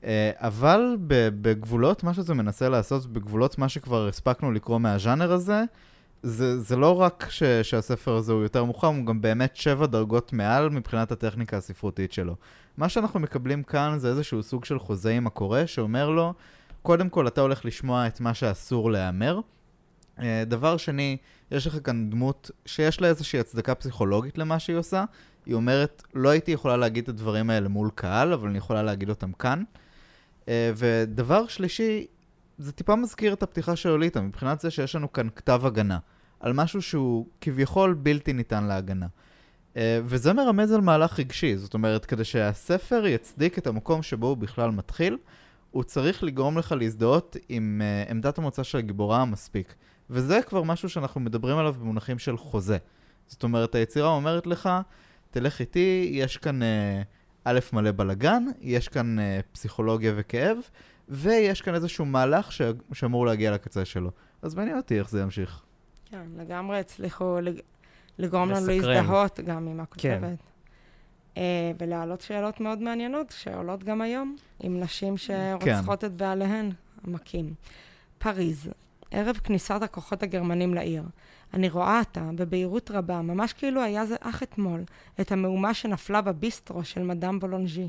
[0.00, 0.04] Uh,
[0.36, 0.96] אבל
[1.40, 5.64] בגבולות, מה שזה מנסה לעשות, בגבולות מה שכבר הספקנו לקרוא מהז'אנר הזה,
[6.22, 10.32] זה, זה לא רק ש, שהספר הזה הוא יותר מוכן, הוא גם באמת שבע דרגות
[10.32, 12.36] מעל מבחינת הטכניקה הספרותית שלו.
[12.76, 16.34] מה שאנחנו מקבלים כאן זה איזשהו סוג של חוזה עם הקורא, שאומר לו,
[16.82, 19.40] קודם כל אתה הולך לשמוע את מה שאסור להיאמר.
[20.18, 21.16] אה, דבר שני,
[21.50, 25.04] יש לך כאן דמות שיש לה איזושהי הצדקה פסיכולוגית למה שהיא עושה.
[25.46, 29.08] היא אומרת, לא הייתי יכולה להגיד את הדברים האלה מול קהל, אבל אני יכולה להגיד
[29.10, 29.62] אותם כאן.
[30.48, 32.06] אה, ודבר שלישי,
[32.58, 35.98] זה טיפה מזכיר את הפתיחה של אוליטה, מבחינת זה שיש לנו כאן כתב הגנה,
[36.40, 39.06] על משהו שהוא כביכול בלתי ניתן להגנה.
[39.74, 44.36] Uh, וזה מרמז על מהלך רגשי, זאת אומרת, כדי שהספר יצדיק את המקום שבו הוא
[44.36, 45.16] בכלל מתחיל,
[45.70, 49.74] הוא צריך לגרום לך להזדהות עם uh, עמדת המוצא של הגיבורה המספיק.
[50.10, 52.78] וזה כבר משהו שאנחנו מדברים עליו במונחים של חוזה.
[53.26, 54.68] זאת אומרת, היצירה אומרת לך,
[55.30, 56.64] תלך איתי, יש כאן uh,
[57.44, 59.22] א' מלא בלאגן, יש כאן uh,
[59.52, 60.56] פסיכולוגיה וכאב,
[61.08, 62.62] ויש כאן איזשהו מהלך ש...
[62.92, 64.10] שאמור להגיע לקצה שלו.
[64.42, 65.62] אז מעניין אותי איך זה ימשיך.
[66.10, 67.60] כן, לגמרי הצליחו לג...
[68.18, 70.02] לגרום לנו להזדהות גם עם הכותבת.
[70.02, 70.34] כן.
[71.34, 71.38] Uh,
[71.78, 76.06] ולהעלות שאלות מאוד מעניינות, שעולות גם היום, עם נשים שרוצחות כן.
[76.06, 76.70] את בעליהן
[77.04, 77.54] המכים.
[78.18, 78.70] פריז,
[79.10, 81.02] ערב כניסת הכוחות הגרמנים לעיר.
[81.54, 84.84] אני רואה אותה, בבהירות רבה, ממש כאילו היה זה אך אתמול,
[85.20, 87.88] את המהומה שנפלה בביסטרו של מדאם בולונג'י,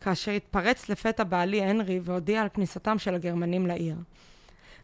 [0.00, 3.96] כאשר התפרץ לפתע בעלי הנרי והודיע על כניסתם של הגרמנים לעיר.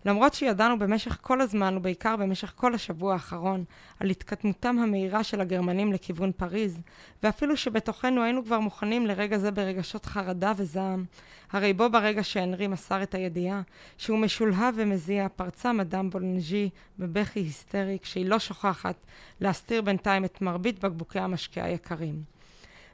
[0.05, 3.65] למרות שידענו במשך כל הזמן, ובעיקר במשך כל השבוע האחרון,
[4.01, 6.81] על התקדמותם המהירה של הגרמנים לכיוון פריז,
[7.23, 11.05] ואפילו שבתוכנו היינו כבר מוכנים לרגע זה ברגשות חרדה וזעם,
[11.53, 13.63] הרי בו ברגע שהנרי מסר את הידיעה,
[13.99, 18.97] שהוא משולהב ומזיע, פרצה מדאם בולנג'י בבכי היסטרי, כשהיא לא שוכחת
[19.41, 22.23] להסתיר בינתיים את מרבית בקבוקי המשקה היקרים.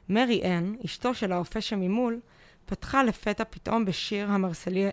[0.09, 2.19] מרי אן, אשתו של האופה שממול,
[2.65, 4.89] פתחה לפתע פתאום בשיר המרסלי...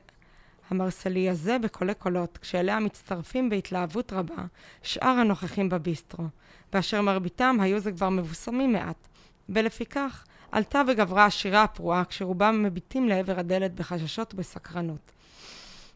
[0.70, 4.44] המרסלי הזה בקולי קולות, כשאליה מצטרפים בהתלהבות רבה
[4.82, 6.24] שאר הנוכחים בביסטרו,
[6.72, 9.08] באשר מרביתם היו זה כבר מבוסמים מעט,
[9.48, 15.12] ולפיכך עלתה וגברה השירה הפרועה, כשרובם מביטים לעבר הדלת בחששות ובסקרנות.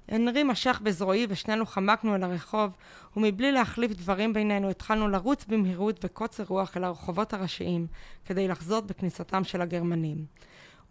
[0.08, 2.70] הנרי משך בזרועי ושנינו חמקנו אל הרחוב,
[3.16, 7.86] ומבלי להחליף דברים בינינו התחלנו לרוץ במהירות וקוצר רוח אל הרחובות הראשיים,
[8.24, 10.24] כדי לחזות בכניסתם של הגרמנים.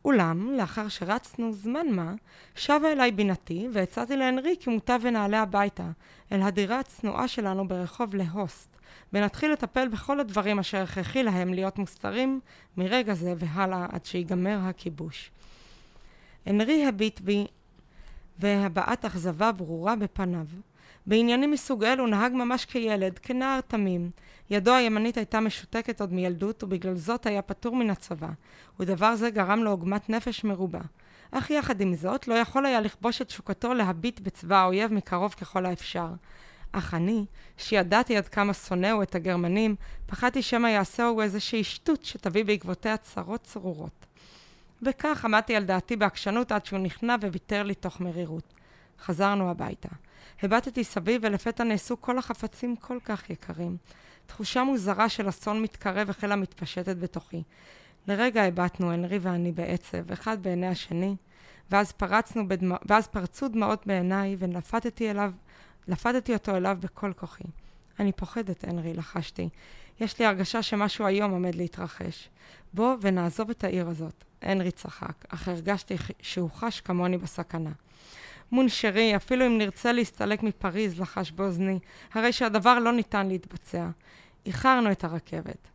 [0.05, 2.13] אולם, לאחר שרצנו זמן מה,
[2.55, 5.89] שבה אליי בינתי, והצעתי להנרי כי מוטב ונעלה הביתה,
[6.31, 8.77] אל הדירה הצנועה שלנו ברחוב להוסט,
[9.13, 12.39] ונתחיל לטפל בכל הדברים אשר הכרחי להם להיות מוסתרים
[12.77, 15.31] מרגע זה והלאה עד שיגמר הכיבוש.
[16.45, 17.47] הנרי הביט בי,
[18.39, 20.45] והבעת אכזבה ברורה בפניו.
[21.05, 24.09] בעניינים מסוג אלו נהג ממש כילד, כנער תמים.
[24.51, 28.29] ידו הימנית הייתה משותקת עוד מילדות, ובגלל זאת היה פטור מן הצבא,
[28.79, 30.79] ודבר זה גרם לו עוגמת נפש מרובה.
[31.31, 35.65] אך יחד עם זאת, לא יכול היה לכבוש את שוקתו להביט בצבא האויב מקרוב ככל
[35.65, 36.07] האפשר.
[36.71, 37.25] אך אני,
[37.57, 44.05] שידעתי עד כמה שונאו את הגרמנים, פחדתי שמא יעשהו איזושהי שטות שתביא בעקבותיה צרות צרורות.
[44.81, 48.53] וכך עמדתי על דעתי בעקשנות עד שהוא נכנע וויתר לי תוך מרירות.
[48.99, 49.89] חזרנו הביתה.
[50.43, 53.77] הבטתי סביב ולפתע נעשו כל החפצים כל כך יקרים.
[54.25, 57.43] תחושה מוזרה של אסון מתקרב החלה מתפשטת בתוכי.
[58.07, 61.15] לרגע הבטנו, הנרי ואני בעצב, אחד בעיני השני,
[61.71, 62.75] ואז, פרצנו בדמע...
[62.85, 65.31] ואז פרצו דמעות בעיניי ולפתתי אליו,
[65.87, 67.43] לפתתי אותו אליו בכל כוחי.
[67.99, 69.49] אני פוחדת, הנרי, לחשתי.
[69.99, 72.29] יש לי הרגשה שמשהו היום עומד להתרחש.
[72.73, 74.23] בוא ונעזוב את העיר הזאת.
[74.41, 77.71] הנרי צחק, אך הרגשתי שהוא חש כמוני בסכנה.
[78.51, 81.79] מונשרי, אפילו אם נרצה להסתלק מפריז, לחש באוזני,
[82.13, 83.87] הרי שהדבר לא ניתן להתבצע.
[84.45, 85.67] איחרנו את הרכבת.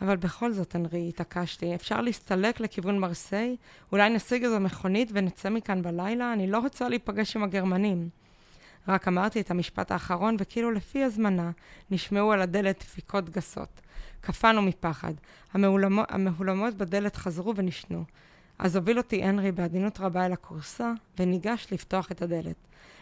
[0.00, 3.56] אבל בכל זאת, אנרי, התעקשתי, אפשר להסתלק לכיוון מרסיי?
[3.92, 6.32] אולי נשיג איזו מכונית ונצא מכאן בלילה?
[6.32, 8.08] אני לא רוצה להיפגש עם הגרמנים.
[8.88, 11.50] רק אמרתי את המשפט האחרון, וכאילו לפי הזמנה,
[11.90, 13.80] נשמעו על הדלת דפיקות גסות.
[14.20, 15.12] קפאנו מפחד.
[15.52, 18.04] המהולמות, בדלת חזרו ונשנו.
[18.58, 22.56] אז הוביל אותי הנרי בעדינות רבה אל הכורסה, וניגש לפתוח את הדלת.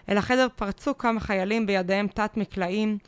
[0.09, 2.99] אל החדר פרצו כמה חיילים בידיהם תת-מקלעים,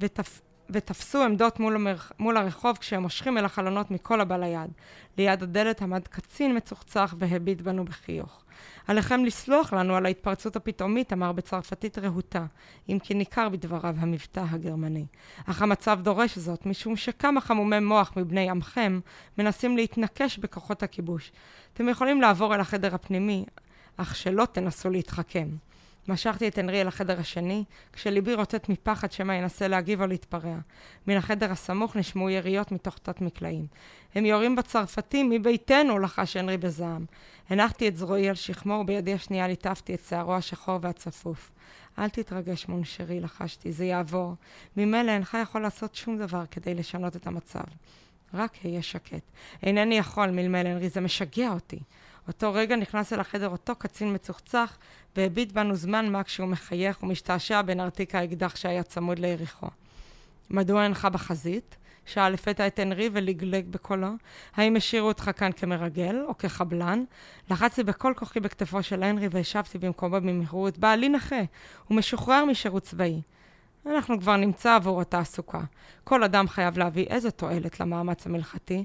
[0.00, 0.40] ותפ...
[0.70, 1.96] ותפסו עמדות מול, המר...
[2.18, 4.70] מול הרחוב כשהם מושכים אל החלונות מכל הבא ליד.
[5.18, 8.44] ליד הדלת עמד קצין מצוחצח והביט בנו בחיוך.
[8.90, 12.46] עליכם לסלוח לנו על ההתפרצות הפתאומית, אמר בצרפתית רהוטה,
[12.88, 15.06] אם כי ניכר בדבריו המבטא הגרמני.
[15.46, 19.00] אך המצב דורש זאת, משום שכמה חמומי מוח מבני עמכם
[19.38, 21.32] מנסים להתנקש בכוחות הכיבוש.
[21.72, 23.44] אתם יכולים לעבור אל החדר הפנימי,
[23.96, 25.48] אך שלא תנסו להתחכם.
[26.08, 30.58] משכתי את הנרי אל החדר השני, כשליבי רוטט מפחד שמא ינסה להגיב או להתפרע.
[31.06, 33.66] מן החדר הסמוך נשמעו יריות מתוך תת מקלעים.
[34.14, 37.04] הם יורים בצרפתים מביתנו, לחש הנרי בזעם.
[37.50, 41.50] הנחתי את זרועי על שכמו, ובידי השנייה ליטפתי את שערו השחור והצפוף.
[41.98, 44.34] אל תתרגש, מונשרי, לחשתי, זה יעבור.
[44.76, 47.64] ממילא אינך יכול לעשות שום דבר כדי לשנות את המצב.
[48.34, 49.22] רק היה שקט.
[49.62, 51.78] אינני יכול, מלמל הנרי, זה משגע אותי.
[52.30, 54.78] אותו רגע נכנס אל החדר אותו קצין מצוחצח,
[55.16, 59.66] והביט בנו זמן מה כשהוא מחייך ומשתעשע בנרתיק האקדח שהיה צמוד ליריחו.
[60.50, 61.76] מדוע אינך בחזית?
[62.06, 64.08] שאל לפתע את הנרי ולגלג בקולו.
[64.56, 67.04] האם השאירו אותך כאן כמרגל או כחבלן?
[67.50, 70.78] לחצתי בכל כוחי בכתפו של הנרי והשבתי במקומו במהירות.
[70.78, 71.40] בעלי נכה,
[71.88, 73.20] הוא משוחרר משירות צבאי.
[73.86, 75.60] אנחנו כבר נמצא עבור התעסוקה.
[76.04, 78.84] כל אדם חייב להביא איזו תועלת למאמץ המלכתי.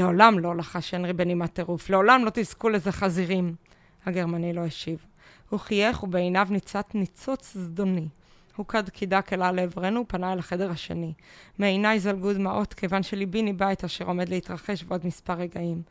[0.00, 1.90] לעולם לא, לחש הנרי בנימת טירוף.
[1.90, 3.54] לעולם לא תזכו לזה חזירים.
[4.06, 5.06] הגרמני לא השיב.
[5.48, 8.08] הוא חייך ובעיניו ניצת ניצוץ זדוני.
[8.56, 11.12] הוא כד קידה קלה לעברנו ופנה אל החדר השני.
[11.58, 15.82] מעיניי זלגו דמעות כיוון שליבי ניבא את אשר עומד להתרחש בעוד מספר רגעים.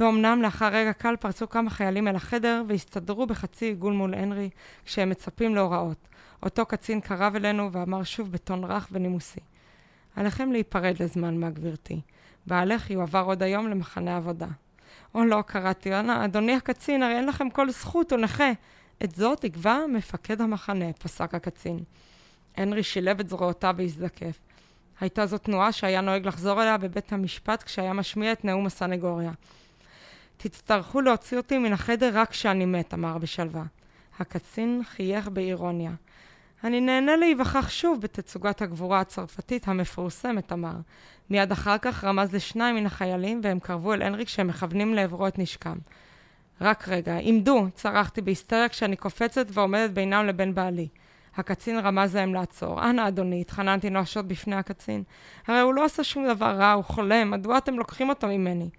[0.00, 4.50] ואומנם לאחר רגע קל פרצו כמה חיילים אל החדר והסתדרו בחצי עיגול מול הנרי
[4.84, 6.08] כשהם מצפים להוראות.
[6.42, 9.40] אותו קצין קרב אלינו ואמר שוב בטון רך ונימוסי:
[10.16, 12.00] עליכם להיפרד לזמן מה גברתי.
[12.46, 14.46] בעלך יועבר עוד היום למחנה עבודה.
[15.14, 15.90] או לא, קראתי,
[16.24, 18.50] אדוני הקצין, הרי אין לכם כל זכות, הוא נכה.
[19.04, 21.78] את זאת יקבע מפקד המחנה, פסק הקצין.
[22.56, 24.38] הנרי שילב את זרועותיו והזדקף.
[25.00, 29.32] הייתה זו תנועה שהיה נוהג לחזור אליה בבית המשפט כשהיה משמיע את נאום הסנגוריה.
[30.36, 33.64] תצטרכו להוציא אותי מן החדר רק כשאני מת, אמר בשלווה.
[34.18, 35.92] הקצין חייך באירוניה.
[36.64, 40.74] אני נהנה להיווכח שוב בתצוגת הגבורה הצרפתית המפורסמת, אמר.
[41.30, 45.38] מיד אחר כך רמז לשניים מן החיילים, והם קרבו אל הנריק שהם מכוונים לעברו את
[45.38, 45.76] נשקם.
[46.60, 50.88] רק רגע, עמדו, צרחתי בהיסטריה כשאני קופצת ועומדת בינם לבין בעלי.
[51.36, 52.90] הקצין רמז להם לעצור.
[52.90, 55.02] אנא, אדוני, התחננתי נואשות בפני הקצין.
[55.46, 58.70] הרי הוא לא עשה שום דבר רע, הוא חולם, מדוע אתם לוקחים אותו ממני?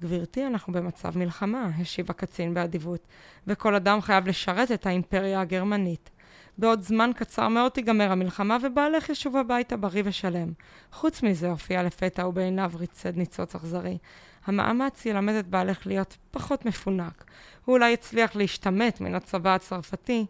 [0.00, 3.06] גברתי, אנחנו במצב מלחמה, השיב הקצין באדיבות,
[3.46, 6.10] וכל אדם חייב לשרת את האימפריה הגרמנית.
[6.58, 10.52] בעוד זמן קצר מאוד תיגמר המלחמה ובעלך ישוב הביתה בריא ושלם.
[10.92, 13.98] חוץ מזה, הופיע לפתע ובעיניו ריצד ניצוץ אכזרי.
[14.46, 17.24] המאמץ ילמד את בעלך להיות פחות מפונק.
[17.64, 20.26] הוא אולי יצליח להשתמט מן הצבא הצרפתי,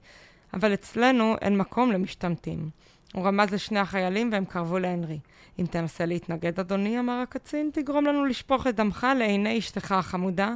[0.55, 2.71] אבל אצלנו אין מקום למשתמטים.
[3.15, 5.19] הוא רמז לשני החיילים והם קרבו להנרי.
[5.59, 10.55] אם תנסה להתנגד, אדוני, אמר הקצין, תגרום לנו לשפוך את דמך לעיני אשתך החמודה,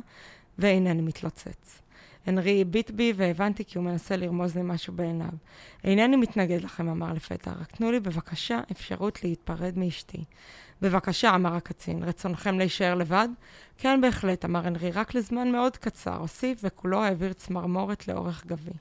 [0.59, 1.83] ואינני מתלוצץ.
[2.29, 5.29] הנרי הביט בי והבנתי כי הוא מנסה לרמוז לי משהו בעיניו.
[5.85, 10.25] אינני מתנגד לכם, אמר לפתע, רק תנו לי בבקשה אפשרות להתפרד מאשתי.
[10.83, 13.29] בבקשה, אמר הקצין, רצונכם להישאר לבד?
[13.79, 18.77] כן, בהחלט, אמר הנרי, רק לזמן מאוד קצר, הוסיף, וכולו העביר צמרמורת לאורך גבי.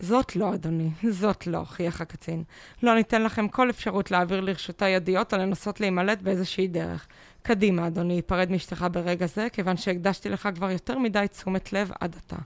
[0.00, 2.44] זאת לא, אדוני, זאת לא, חייך הקצין.
[2.82, 7.06] לא ניתן לכם כל אפשרות להעביר לרשותה ידיעות או לנסות להימלט באיזושהי דרך.
[7.42, 12.16] קדימה, אדוני, היפרד מאשתך ברגע זה, כיוון שהקדשתי לך כבר יותר מדי תשומת לב עד
[12.16, 12.36] עתה.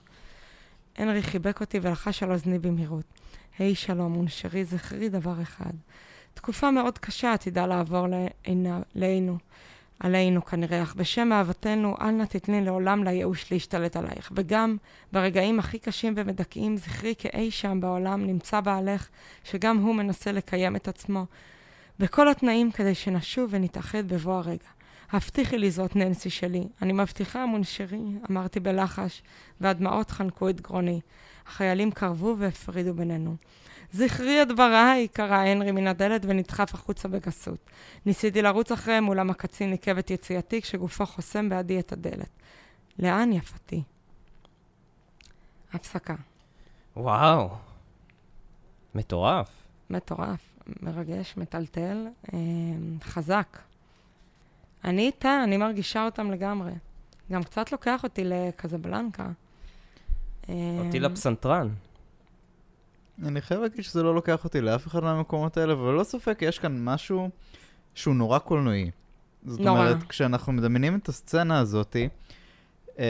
[0.97, 3.05] הנרי חיבק אותי ולחש על אוזני במהירות.
[3.57, 5.73] היי שלום, ונשרי, זכרי דבר אחד.
[6.33, 8.07] תקופה מאוד קשה עתידה לעבור
[8.95, 9.37] לעינו.
[9.99, 14.31] עלינו כנראה, אך בשם אהבתנו, אל נא תתני לעולם לייאוש להשתלט עלייך.
[14.35, 14.77] וגם,
[15.11, 19.07] ברגעים הכי קשים ומדכאים, זכרי כי אי שם בעולם נמצא בעלך,
[19.43, 21.25] שגם הוא מנסה לקיים את עצמו,
[21.99, 24.67] בכל התנאים כדי שנשוב ונתאחד בבוא הרגע.
[25.11, 26.67] הבטיחי לי זאת, ננסי שלי.
[26.81, 29.21] אני מבטיחה, מונשרי, אמרתי בלחש,
[29.61, 30.99] והדמעות חנקו את גרוני.
[31.47, 33.35] החיילים קרבו והפרידו בינינו.
[33.91, 37.57] זכרי את דבריי, קרא הנרי מן הדלת ונדחף החוצה בגסות.
[38.05, 42.29] ניסיתי לרוץ אחריהם, אולם הקצין עיכב את יציאתי כשגופו חוסם בעדי את הדלת.
[42.99, 43.83] לאן יפתי?
[45.73, 46.15] הפסקה.
[46.97, 47.49] וואו,
[48.95, 49.49] מטורף.
[49.89, 50.39] מטורף,
[50.81, 52.39] מרגש, מטלטל, אה,
[53.03, 53.57] חזק.
[54.83, 56.71] אני איתה, אני מרגישה אותם לגמרי.
[57.31, 59.27] גם קצת לוקח אותי לקזבלנקה.
[60.49, 61.69] אותי אה, לפסנתרן.
[63.25, 66.59] אני חייב להגיד שזה לא לוקח אותי לאף אחד מהמקומות האלה, אבל ללא ספק יש
[66.59, 67.29] כאן משהו
[67.95, 68.91] שהוא נורא קולנועי.
[69.45, 69.79] זאת נורא.
[69.79, 71.95] אומרת, כשאנחנו מדמיינים את הסצנה הזאת,
[72.99, 73.03] אמ,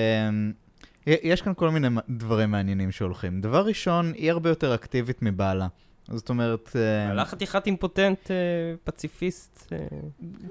[1.08, 3.42] יש כאן כל מיני דברים מעניינים שהולכים.
[3.42, 5.68] דבר ראשון, היא הרבה יותר אקטיבית מבעלה.
[6.08, 8.36] זאת אומרת, אמ, עלה חתיכת אימפוטנט אה,
[8.84, 9.74] פציפיסט.
[9.74, 9.78] אה,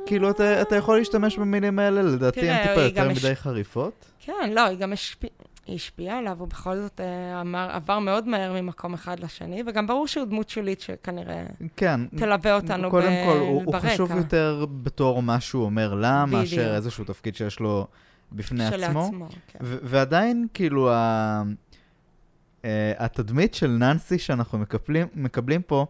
[0.06, 4.10] כאילו, אתה, יכול להשתמש במילים האלה, לדעתי הן טיפה יותר מדי חריפות.
[4.20, 5.32] כן, לא, היא גם השפיעה.
[5.68, 9.86] היא השפיעה עליו, הוא בכל זאת אה, אמר, עבר מאוד מהר ממקום אחד לשני, וגם
[9.86, 11.44] ברור שהוא דמות שולית שכנראה
[11.76, 12.00] כן.
[12.16, 13.88] תלווה אותנו קודם ב- כל, הוא, הוא ברקע.
[13.88, 16.40] חשוב יותר בתור מה שהוא אומר לה, בדיוק.
[16.40, 17.86] מאשר איזשהו תפקיד שיש לו
[18.32, 18.78] בפני עצמו.
[18.78, 19.58] שלעצמו, כן.
[19.62, 21.42] ו- ועדיין, כאילו, ה-
[22.64, 25.86] אה, התדמית של ננסי שאנחנו מקבלים, מקבלים פה,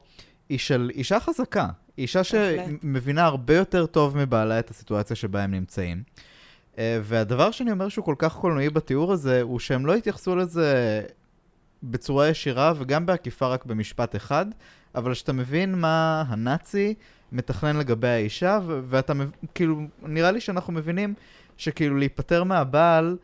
[0.49, 1.69] היא של אישה חזקה.
[1.99, 2.25] אישה.
[2.25, 6.03] שמבינה הרבה יותר טוב מבעלה את הסיטואציה שבה הם נמצאים.
[6.79, 11.03] אה, והדבר שאני אומר שהוא כל כך קולנועי בתיאור הזה, הוא שהם לא התייחסו לזה
[11.83, 14.47] בצורה ישירה וגם בעקיפה רק במשפט אחד,
[14.95, 16.95] אבל שאתה מבין מה הנאצי
[17.33, 19.13] מתכנן לגבי האישה, ואתה,
[19.55, 21.15] כאילו, נראה לי שאנחנו מבינים
[21.57, 23.17] שכאילו להיפטר מהבעל,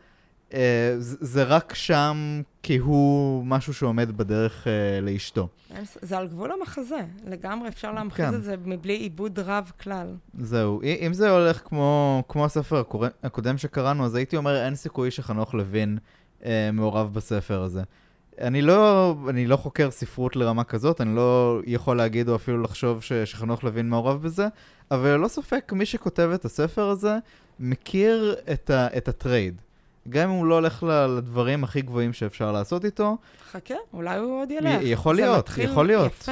[0.51, 5.47] זה, זה רק שם כי הוא משהו שעומד בדרך אה, לאשתו.
[6.01, 8.33] זה על גבול המחזה, לגמרי אפשר להמחיז כן.
[8.33, 10.07] את זה מבלי עיבוד רב כלל.
[10.39, 12.83] זהו, אם זה הולך כמו, כמו הספר
[13.23, 15.97] הקודם שקראנו, אז הייתי אומר, אין סיכוי שחנוך לוין
[16.45, 17.83] אה, מעורב בספר הזה.
[18.41, 23.01] אני לא, אני לא חוקר ספרות לרמה כזאת, אני לא יכול להגיד או אפילו לחשוב
[23.01, 24.47] ש, שחנוך לוין מעורב בזה,
[24.91, 27.17] אבל ללא ספק, מי שכותב את הספר הזה,
[27.59, 29.61] מכיר את, ה, את הטרייד.
[30.09, 33.17] גם אם הוא לא הולך לדברים הכי גבוהים שאפשר לעשות איתו,
[33.51, 34.81] חכה, אולי הוא עוד ילך.
[34.81, 36.11] י- יכול זה להיות, מתחיל יכול להיות.
[36.11, 36.31] יפה.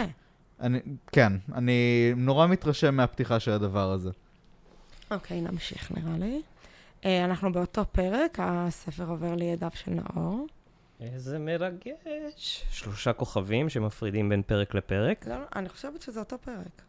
[0.59, 0.79] אני,
[1.11, 1.73] כן, אני
[2.17, 4.09] נורא מתרשם מהפתיחה של הדבר הזה.
[5.11, 6.41] אוקיי, נמשיך נראה לי.
[7.05, 10.47] אה, אנחנו באותו פרק, הספר עובר לידיו של נאור.
[11.01, 12.65] איזה מרגש.
[12.71, 15.27] שלושה כוכבים שמפרידים בין פרק לפרק.
[15.27, 16.81] לא, לא, אני חושבת שזה אותו פרק.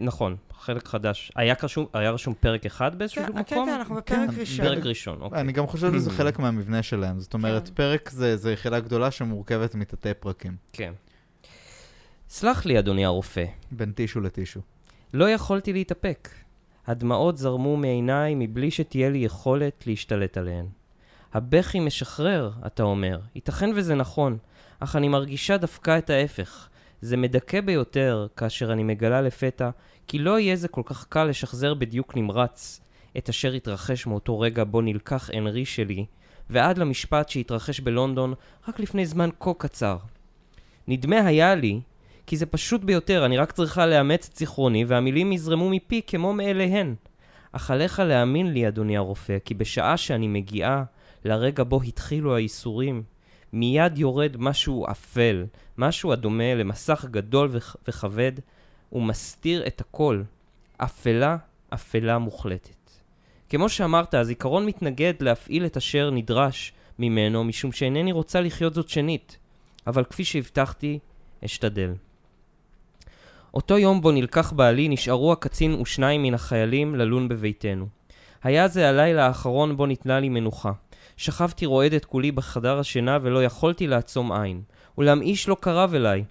[0.00, 1.32] נכון, חלק חדש.
[1.36, 3.44] היה רשום, היה רשום פרק אחד באיזשהו כן, מקום?
[3.44, 4.66] כן, כן, אנחנו בפרק כן, ראשון.
[4.66, 5.40] פרק ראשון, אוקיי.
[5.40, 7.20] אני גם חושב שזה חלק מהמבנה שלהם.
[7.20, 7.74] זאת אומרת, כן.
[7.74, 10.92] פרק זה, זה יחידה גדולה שמורכבת מתתי פרקים, כן.
[12.28, 13.44] סלח לי, אדוני הרופא.
[13.70, 14.60] בין טישו לטישו.
[15.14, 16.28] לא יכולתי להתאפק.
[16.86, 20.66] הדמעות זרמו מעיניי מבלי שתהיה לי יכולת להשתלט עליהן.
[21.34, 23.20] הבכי משחרר, אתה אומר.
[23.34, 24.38] ייתכן וזה נכון,
[24.80, 26.68] אך אני מרגישה דווקא את ההפך.
[27.02, 29.70] זה מדכא ביותר כאשר אני מגלה לפתע
[30.08, 32.80] כי לא יהיה זה כל כך קל לשחזר בדיוק נמרץ
[33.18, 36.06] את אשר התרחש מאותו רגע בו נלקח אנרי שלי,
[36.50, 38.34] ועד למשפט שהתרחש בלונדון
[38.68, 39.96] רק לפני זמן כה קצר.
[40.88, 41.80] נדמה היה לי,
[42.26, 46.94] כי זה פשוט ביותר, אני רק צריכה לאמץ את זיכרוני והמילים יזרמו מפי כמו מאליהן.
[47.52, 50.84] אך עליך להאמין לי, אדוני הרופא, כי בשעה שאני מגיעה
[51.24, 53.02] לרגע בו התחילו הייסורים,
[53.52, 55.46] מיד יורד משהו אפל,
[55.78, 58.32] משהו הדומה למסך גדול וכ- וכבד,
[58.92, 60.22] ומסתיר את הכל.
[60.76, 61.36] אפלה,
[61.74, 62.90] אפלה מוחלטת.
[63.48, 69.38] כמו שאמרת, הזיכרון מתנגד להפעיל את אשר נדרש ממנו, משום שאינני רוצה לחיות זאת שנית.
[69.86, 70.98] אבל כפי שהבטחתי,
[71.44, 71.94] אשתדל.
[73.54, 77.86] אותו יום בו נלקח בעלי, נשארו הקצין ושניים מן החיילים ללון בביתנו.
[78.42, 80.72] היה זה הלילה האחרון בו ניתנה לי מנוחה.
[81.16, 84.62] שכבתי רועדת כולי בחדר השינה ולא יכולתי לעצום עין.
[84.98, 86.24] אולם איש לא קרב אליי.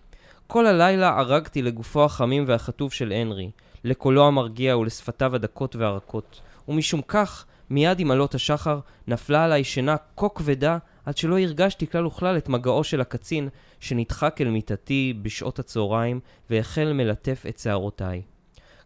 [0.47, 3.51] כל הלילה ערגתי לגופו החמים והחטוף של הנרי,
[3.83, 6.41] לקולו המרגיע ולשפתיו הדקות והרכות.
[6.67, 12.05] ומשום כך, מיד עם עלות השחר, נפלה עליי שינה כה כבדה, עד שלא הרגשתי כלל
[12.05, 16.19] וכלל את מגעו של הקצין, שנדחק אל מיטתי בשעות הצהריים,
[16.49, 18.21] והחל מלטף את שערותיי.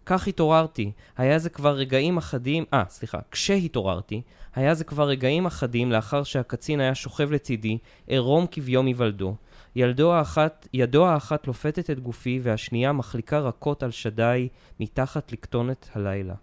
[0.05, 4.21] כך התעוררתי, היה זה כבר רגעים אחדים, אה, סליחה, כשהתעוררתי,
[4.55, 7.77] היה זה כבר רגעים אחדים לאחר שהקצין היה שוכב לצידי,
[8.07, 9.35] עירום כביום היוולדו.
[9.75, 14.47] ילדו האחת, ידו האחת לופתת את גופי, והשנייה מחליקה רכות על שדיי
[14.79, 16.33] מתחת לכתונת הלילה.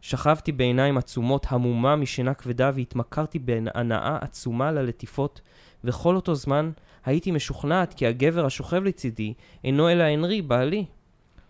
[0.00, 5.40] שכבתי בעיניים עצומות, המומה משינה כבדה, והתמכרתי בהנאה עצומה ללטיפות,
[5.84, 6.70] וכל אותו זמן
[7.04, 9.34] הייתי משוכנעת כי הגבר השוכב לצידי
[9.64, 10.84] אינו אלא הנרי, בעלי.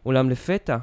[0.07, 0.77] אולם לפתע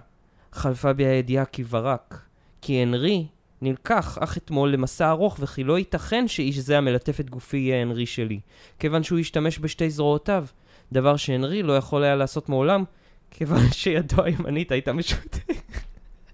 [0.53, 2.21] חלפה בי הידיעה כי ברק,
[2.61, 3.27] כי הנרי
[3.61, 8.05] נלקח אך אתמול למסע ארוך, וכי לא ייתכן שאיש זה המלטף את גופי יהיה הנרי
[8.05, 8.39] שלי,
[8.79, 10.45] כיוון שהוא השתמש בשתי זרועותיו,
[10.91, 12.83] דבר שהנרי לא יכול היה לעשות מעולם,
[13.31, 15.53] כיוון שידו הימנית הייתה משותקת.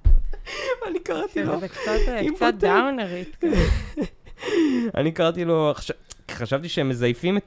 [0.88, 1.89] אני קראתי לו, זה קצת
[2.43, 2.51] אה.
[2.51, 3.36] דאונרית.
[3.36, 3.65] כזה.
[4.97, 5.91] אני קראתי לו, חש-
[6.32, 7.38] חשבתי שהם מזייפים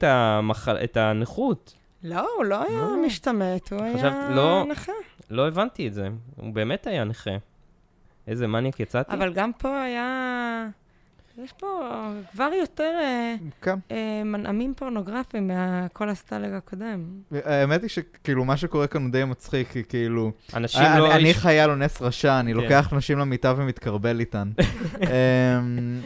[0.83, 1.73] את הנכות.
[2.03, 3.05] לא, הוא לא היה לא.
[3.05, 4.63] משתמט, הוא היה לא.
[4.69, 4.91] נכה.
[5.33, 7.31] לא הבנתי את זה, הוא באמת היה נכה.
[8.27, 9.13] איזה מניאק יצאתי?
[9.13, 10.69] אבל גם פה היה...
[11.37, 11.89] יש פה
[12.31, 13.75] כבר יותר אה, כן.
[13.91, 15.51] אה, מנעמים פורנוגרפיים
[15.85, 17.03] מכל הסטלג הקודם.
[17.45, 20.31] האמת היא שכאילו מה שקורה כאן הוא די מצחיק, כי כאילו...
[20.53, 21.13] אנשים אני- לא...
[21.15, 22.57] אני איש- חייל אונס רשע, אני כן.
[22.57, 24.51] לוקח נשים למיטה ומתקרבל איתן.
[25.01, 26.01] אמ,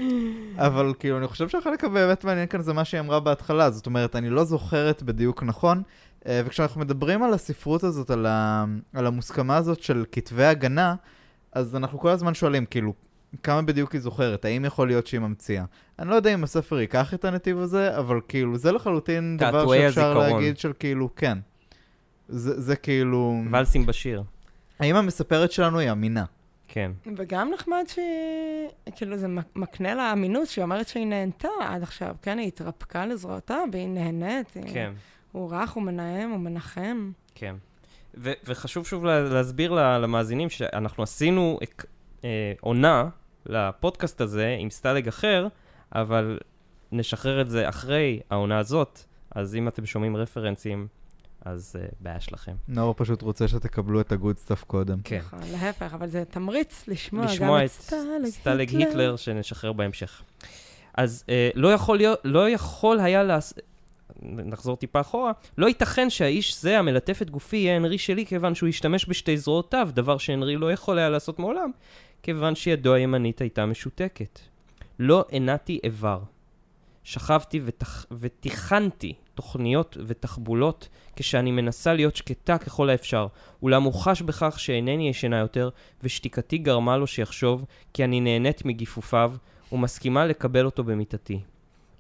[0.58, 3.70] אבל כאילו, אני חושב שהחלק הבאמת מעניין כאן זה מה שהיא אמרה בהתחלה.
[3.72, 5.82] זאת אומרת, אני לא זוכרת בדיוק נכון,
[6.28, 10.96] אה, וכשאנחנו מדברים על הספרות הזאת, על ה- על המוסכמה הזאת של כתבי הגנה,
[11.54, 12.94] אז אנחנו כל הזמן שואלים, כאילו,
[13.44, 14.46] כמה בדיוק היא זוכרת?
[14.46, 15.64] האם יכול להיות שהיא ממציאה?
[16.00, 19.86] אני לא יודע אם הספר ייקח את הנתיב הזה, אבל כאילו, זה לחלוטין דבר שאפשר
[20.18, 20.40] הזיכרון.
[20.40, 21.38] להגיד של כאילו, כן.
[22.28, 23.42] זה, זה כאילו...
[23.52, 24.24] ולסים בשיר.
[24.80, 26.26] האם המספרת שלנו היא אמינה?
[26.68, 26.92] כן.
[27.18, 28.06] וגם נחמד שהיא,
[28.96, 32.38] כאילו זה מק- מקנה לה אמינות, שהיא אומרת שהיא נהנתה עד עכשיו, כן?
[32.38, 34.48] היא התרפקה לזרועותיו והיא נהנית.
[34.56, 34.92] היא- כן,
[35.32, 37.12] הוא רך, הוא מנהם, הוא מנחם.
[37.36, 37.56] כן.
[38.18, 41.60] ו- וחשוב שוב לה- להסביר ל- למאזינים שאנחנו עשינו
[42.24, 43.10] אה, עונה
[43.46, 45.48] לפודקאסט הזה עם סטלג אחר,
[45.92, 46.40] אבל
[46.92, 49.00] נשחרר את זה אחרי העונה הזאת,
[49.32, 50.88] אז אם אתם שומעים רפרנסים,
[51.46, 52.56] אז אה, בעיה שלכם.
[52.68, 54.98] נאור פשוט רוצה שתקבלו את ה good stuff קודם.
[55.04, 55.18] כן.
[55.18, 60.22] נכון, להפך, אבל זה תמריץ לשמוע גם לשמוע את את סטלג סטלג היטלר שנשחרר בהמשך.
[60.94, 63.54] אז אה, לא יכול להיות, לא יכול היה לעס...
[64.22, 68.70] נחזור טיפה אחורה, לא ייתכן שהאיש זה המלטף את גופי יהיה הנרי שלי כיוון שהוא
[68.70, 71.72] השתמש בשתי זרועותיו, דבר שהנרי לא יכול היה לעשות מעולם,
[72.28, 74.40] כיוון שידו הימנית הייתה משותקת.
[75.00, 76.20] לא הנעתי איבר.
[77.04, 78.06] שכבתי ותח...
[78.12, 83.28] ותיכנתי תוכניות ותחבולות כשאני מנסה להיות שקטה ככל האפשר,
[83.64, 85.70] אולם הוא חש בכך שאינני ישנה יותר,
[86.04, 89.34] ושתיקתי גרמה לו שיחשוב כי אני נהנית מגיפופיו,
[89.72, 91.40] ומסכימה לקבל אותו במיטתי.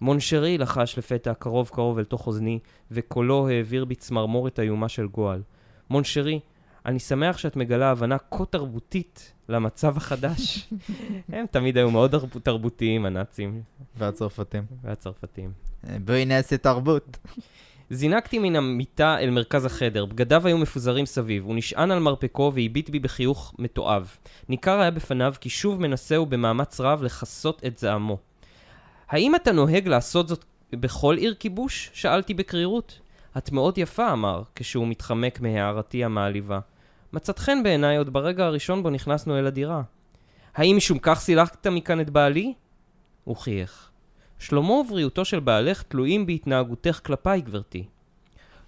[0.01, 2.59] מונשרי לחש לפתע קרוב קרוב אל תוך אוזני,
[2.91, 5.41] וקולו העביר בי צמרמורת איומה של גועל.
[5.89, 6.39] מונשרי,
[6.87, 10.69] אני שמח שאת מגלה הבנה כה תרבותית למצב החדש.
[11.33, 13.61] הם תמיד היו מאוד תרב- תרבותיים, הנאצים
[13.97, 14.63] והצרפתים.
[14.83, 15.51] והצרפתים.
[15.89, 17.17] אה, בואי נעשה תרבות.
[17.89, 22.89] זינקתי מן המיטה אל מרכז החדר, בגדיו היו מפוזרים סביב, הוא נשען על מרפקו והביט
[22.89, 24.17] בי בחיוך מתועב.
[24.49, 28.17] ניכר היה בפניו כי שוב מנסהו במאמץ רב לכסות את זעמו.
[29.09, 31.89] האם אתה נוהג לעשות זאת בכל עיר כיבוש?
[31.93, 32.99] שאלתי בקרירות.
[33.37, 36.59] את מאוד יפה, אמר, כשהוא מתחמק מהערתי המעליבה.
[37.13, 39.81] מצאת חן בעיניי עוד ברגע הראשון בו נכנסנו אל הדירה.
[40.55, 42.53] האם משום כך סילקת מכאן את בעלי?
[43.23, 43.89] הוא חייך.
[44.39, 47.85] שלמה ובריאותו של בעלך תלויים בהתנהגותך כלפיי, גברתי.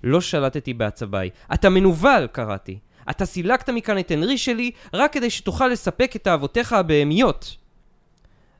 [0.03, 1.29] לא שלטתי בעצביי.
[1.53, 2.79] אתה מנוול, קראתי.
[3.09, 7.55] אתה סילקת מכאן את הנרי שלי רק כדי שתוכל לספק את אהבותיך הבהמיות.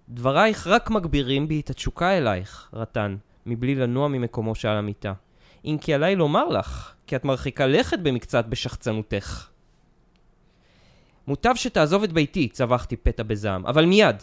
[0.09, 5.13] דברייך רק מגבירים בי את התשוקה אלייך, רטן, מבלי לנוע ממקומו שעל המיטה.
[5.65, 9.47] אם כי עליי לומר לך, כי את מרחיקה לכת במקצת בשחצנותך.
[11.29, 14.15] מוטב שתעזוב את ביתי, צווחתי פתע בזעם, אבל מיד.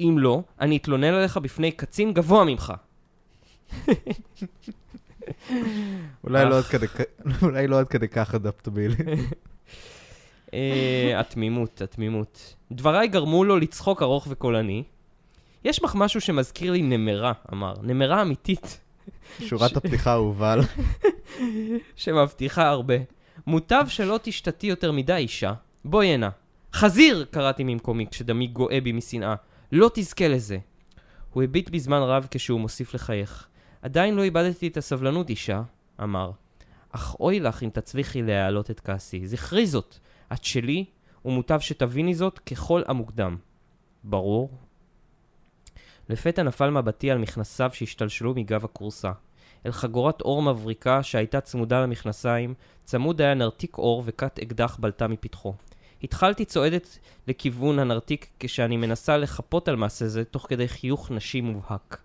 [0.00, 2.72] אם לא, אני אתלונן עליך בפני קצין גבוה ממך.
[6.24, 6.58] אולי לא.
[6.58, 6.86] עד כדי
[7.68, 8.94] לא עד כדי כך אדפטבילי.
[10.54, 12.54] אה, התמימות, התמימות.
[12.72, 14.82] דבריי גרמו לו לצחוק ארוך וקולני.
[15.64, 17.74] יש בך משהו שמזכיר לי נמרה, אמר.
[17.82, 18.80] נמרה אמיתית,
[19.40, 20.54] שורת הפתיחה האהובה.
[21.96, 22.94] שמבטיחה הרבה.
[23.46, 25.52] מוטב שלא תשתתי יותר מדי, אישה.
[25.84, 26.30] בואי הנה.
[26.72, 27.26] חזיר!
[27.30, 29.34] קראתי ממקומי כשדמי גואה בי משנאה.
[29.72, 30.58] לא תזכה לזה.
[31.32, 33.48] הוא הביט בזמן רב כשהוא מוסיף לחייך.
[33.82, 35.62] עדיין לא איבדתי את הסבלנות, אישה,
[36.02, 36.30] אמר.
[36.90, 39.26] אך אוי לך אם תצליחי להעלות את כעסי.
[39.26, 39.98] זכרי זאת,
[40.32, 40.84] את שלי,
[41.24, 43.36] ומוטב שתביני זאת ככל המוקדם.
[44.04, 44.50] ברור.
[46.08, 49.12] לפתע נפל מבטי על מכנסיו שהשתלשלו מגב הכורסה.
[49.66, 52.54] אל חגורת אור מבריקה שהייתה צמודה למכנסיים,
[52.84, 55.54] צמוד היה נרתיק אור וכת אקדח בלטה מפתחו.
[56.06, 56.98] התחלתי צועדת
[57.28, 62.00] לכיוון הנרתיק כשאני מנסה לחפות על מעשה זה תוך כדי חיוך נשי מובהק.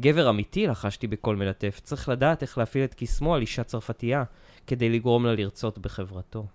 [0.00, 4.24] גבר אמיתי, לחשתי בקול מלטף, צריך לדעת איך להפעיל את קסמו על אישה צרפתייה
[4.66, 6.46] כדי לגרום לה לרצות בחברתו.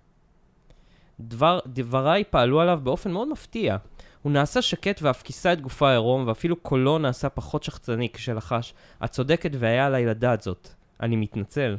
[1.20, 3.76] דבר, דבריי פעלו עליו באופן מאוד מפתיע.
[4.22, 9.10] הוא נעשה שקט ואף כיסה את גופו העירום, ואפילו קולו נעשה פחות שחצני כשלחש, את
[9.10, 10.68] צודקת והיה עליי לדעת זאת.
[11.00, 11.76] אני מתנצל.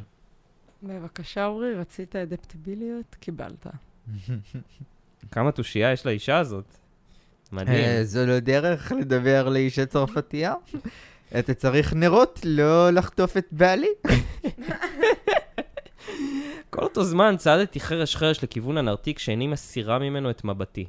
[0.82, 3.16] בבקשה, אורי, רצית אדפטיביליות?
[3.20, 3.66] קיבלת.
[5.32, 6.76] כמה תושייה יש לאישה הזאת.
[7.52, 7.84] מדהים.
[7.84, 10.54] אה, זו לא דרך לדבר לאישה צרפתייה?
[11.38, 13.88] אתה צריך נרות, לא לחטוף את בעלי?
[16.70, 20.86] כל אותו זמן צעדתי חרש חרש לכיוון הנרתיק שאיני מסירה ממנו את מבטי.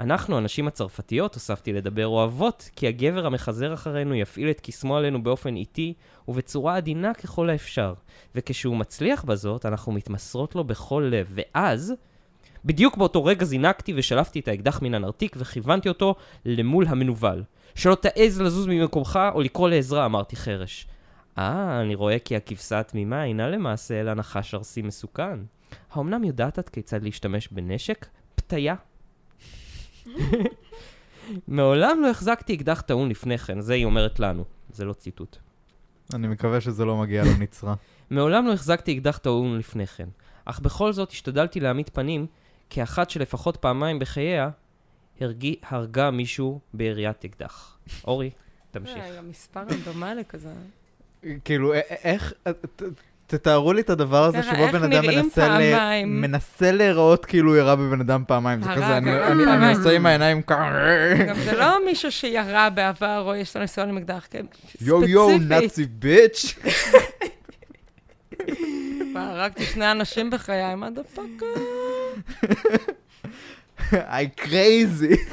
[0.00, 5.56] אנחנו, הנשים הצרפתיות, הוספתי לדבר, אוהבות כי הגבר המחזר אחרינו יפעיל את קסמו עלינו באופן
[5.56, 5.94] איטי
[6.28, 7.94] ובצורה עדינה ככל האפשר,
[8.34, 11.94] וכשהוא מצליח בזאת, אנחנו מתמסרות לו בכל לב, ואז...
[12.66, 16.14] בדיוק באותו רגע זינקתי ושלפתי את האקדח מן הנרתיק וכיוונתי אותו
[16.44, 17.42] למול המנוול.
[17.74, 20.86] שלא תעז לזוז ממקומך או לקרוא לעזרה, אמרתי חרש.
[21.38, 25.38] אה, אני רואה כי הכבשה התמימה אינה למעשה אלא נחש ארסי מסוכן.
[25.92, 28.06] האמנם יודעת את כיצד להשתמש בנשק?
[28.34, 28.74] פתיה.
[31.48, 34.44] מעולם לא החזקתי אקדח טעון לפני כן, זה היא אומרת לנו.
[34.72, 35.36] זה לא ציטוט.
[36.14, 37.74] אני מקווה שזה לא מגיע לנצרה.
[38.10, 40.08] מעולם לא החזקתי אקדח טעון לפני כן,
[40.44, 42.26] אך בכל זאת השתדלתי להעמיד פנים
[42.70, 44.50] כאחת שלפחות פעמיים בחייה
[45.20, 47.78] הרגי, הרגה מישהו ביריית אקדח.
[48.06, 48.30] אורי,
[48.70, 48.96] תמשיך.
[48.96, 50.48] אה, גם מספר רנדומלי כזה.
[51.44, 52.32] כאילו, איך...
[53.26, 56.04] תתארו לי את זה הזה שבו בן אדם מנסה ל-?
[56.06, 58.62] מנסה להיראות כאילו הוא ירה בבן אדם פעמיים.
[58.62, 59.74] זה כזה, אני-.
[59.74, 60.70] עושה עם העיניים ככה...
[61.28, 64.46] גם זה לא מישהו שירה בעבר או יש לו ניסיון עם אקדח, כן?
[64.80, 65.48] יו יו, ספציפית.
[65.48, 66.58] נאצי ביץ'.
[69.14, 71.46] הרגתי שני אנשים בחיי, מה דה פאקר?
[73.92, 75.16] I crazy.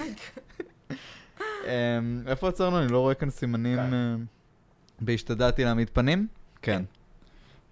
[1.65, 2.79] אמ, איפה עצרנו?
[2.79, 3.79] אני לא רואה כאן סימנים.
[3.79, 4.25] אמ,
[5.01, 6.27] בהשתדלתי להעמיד פנים?
[6.61, 6.83] כן.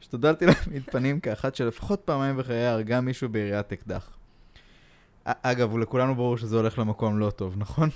[0.01, 4.17] השתדלתי להעמיד פנים כאחת שלפחות פעמיים בחיי הרגה מישהו ביריית אקדח.
[5.25, 7.89] אגב, לכולנו ברור שזה הולך למקום לא טוב, נכון?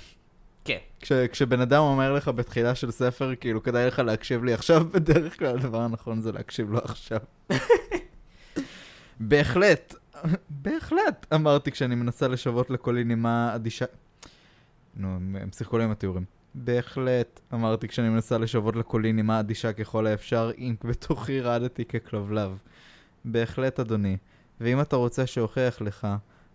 [0.64, 0.78] כן.
[1.00, 5.38] כש, כשבן אדם אומר לך בתחילה של ספר, כאילו, כדאי לך להקשיב לי עכשיו, בדרך
[5.38, 7.18] כלל הדבר הנכון זה להקשיב לו עכשיו.
[9.20, 9.94] בהחלט,
[10.50, 13.84] בהחלט, אמרתי כשאני מנסה לשוות לקולי נימה אדישה...
[14.96, 16.24] נו, הם שיחקו לי עם התיאורים.
[16.54, 22.58] בהחלט, אמרתי כשאני מנסה לשוות לקולי נימה אדישה ככל האפשר, אם בתוכי רעדתי ככלבלב.
[23.24, 24.16] בהחלט, אדוני.
[24.60, 26.06] ואם אתה רוצה שאוכיח לך,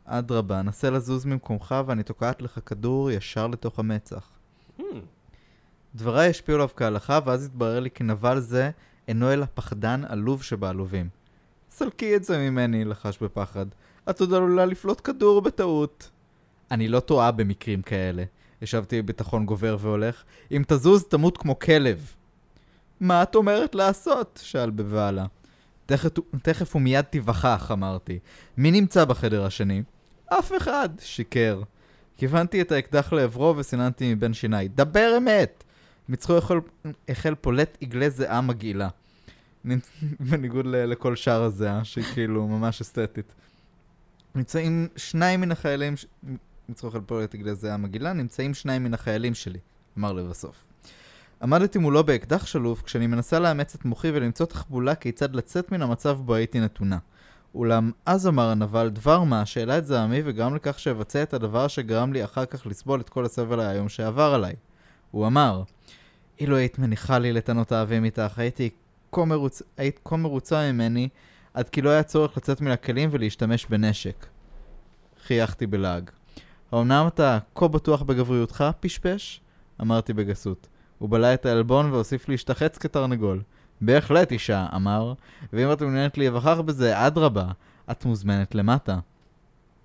[0.05, 4.29] אדרבה, נסה לזוז ממקומך ואני תוקעת לך כדור ישר לתוך המצח.
[4.79, 4.83] Hmm,
[5.95, 8.71] דבריי השפיעו עליו כהלכה, ואז התברר לי כי נבל זה
[9.07, 11.09] אינו אלא פחדן עלוב שבעלובים.
[11.71, 13.65] סלקי את זה ממני, לחש בפחד.
[14.09, 16.09] את עוד עלולה לפלוט כדור בטעות.
[16.71, 18.23] אני לא טועה במקרים כאלה.
[18.61, 20.23] השבתי בביטחון גובר והולך.
[20.51, 22.13] אם תזוז, תמות כמו כלב.
[22.99, 24.39] מה את אומרת לעשות?
[24.43, 25.25] שאל בבהלה.
[25.85, 26.09] תכף,
[26.43, 28.19] תכף ומיד תיווכח, אמרתי.
[28.57, 29.83] מי נמצא בחדר השני?
[30.27, 31.61] אף אחד, שיקר.
[32.17, 34.67] כיוונתי את האקדח לעברו וסיננתי מבין שיניי.
[34.67, 35.63] דבר אמת!
[36.09, 36.57] מצחו החל,
[37.09, 38.89] החל פולט עגלי זיעה מגעילה.
[40.29, 43.33] בניגוד לכל שאר הזיעה, שהיא כאילו ממש אסתטית.
[44.35, 46.05] נמצאים שניים מן החיילים, ש...
[46.69, 49.59] מצחו החל פולט עגלי זיעה מגעילה, נמצאים שניים מן החיילים שלי,
[49.97, 50.65] אמר לבסוף.
[51.41, 56.17] עמדתי מולו באקדח שלוף כשאני מנסה לאמץ את מוחי ולמצוא תחבולה כיצד לצאת מן המצב
[56.25, 56.97] בו הייתי נתונה.
[57.55, 62.13] אולם אז אמר הנבל דבר מה שהעלה את זעמי וגרם לכך שאבצע את הדבר שגרם
[62.13, 64.53] לי אחר כך לסבול את כל הסבל האיום שעבר עליי.
[65.11, 65.63] הוא אמר,
[66.39, 68.69] אילו היית מניחה לי לטענות האבים איתך, הייתי
[69.11, 69.61] כה מרוצ...
[69.77, 71.09] היית כה מרוצה ממני,
[71.53, 74.25] עד כי לא היה צורך לצאת מן הכלים ולהשתמש בנשק.
[75.25, 76.09] חייכתי בלעג.
[76.71, 79.41] האמנם אתה כה בטוח בגבריותך, פשפש?
[79.81, 80.67] אמרתי בגסות.
[80.99, 83.41] הוא בלע את העלבון והוסיף להשתחץ כתרנגול.
[83.81, 85.13] בהחלט, אישה, אמר,
[85.53, 87.47] ואם את מעוניינת להיווכח בזה, אדרבה,
[87.91, 88.99] את מוזמנת למטה.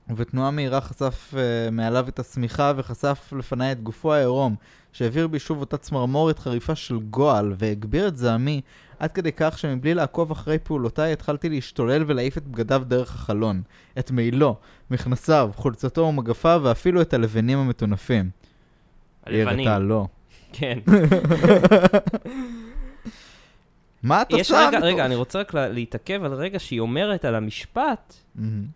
[0.09, 4.57] ובתנועה מהירה חשף uh, מעליו את השמיכה וחשף לפניי את גופו העירום,
[4.93, 8.61] שהעביר בי שוב אותה צמרמורת חריפה של גועל, והגביר את זעמי
[8.99, 13.63] עד כדי כך שמבלי לעקוב אחרי פעולותיי התחלתי להשתולל ולהעיף את בגדיו דרך החלון,
[13.99, 14.57] את מעילו,
[14.91, 18.31] מכנסיו, חולצתו ומגפיו ואפילו את הלבנים המטונפים.
[19.27, 19.69] היא הלבנים.
[19.69, 20.07] הראתה לא.
[20.53, 20.79] כן.
[24.03, 24.51] מה את יש?
[24.51, 24.79] רגע?
[24.79, 28.15] רגע, אני רוצה רק לה- להתעכב על רגע שהיא אומרת על המשפט.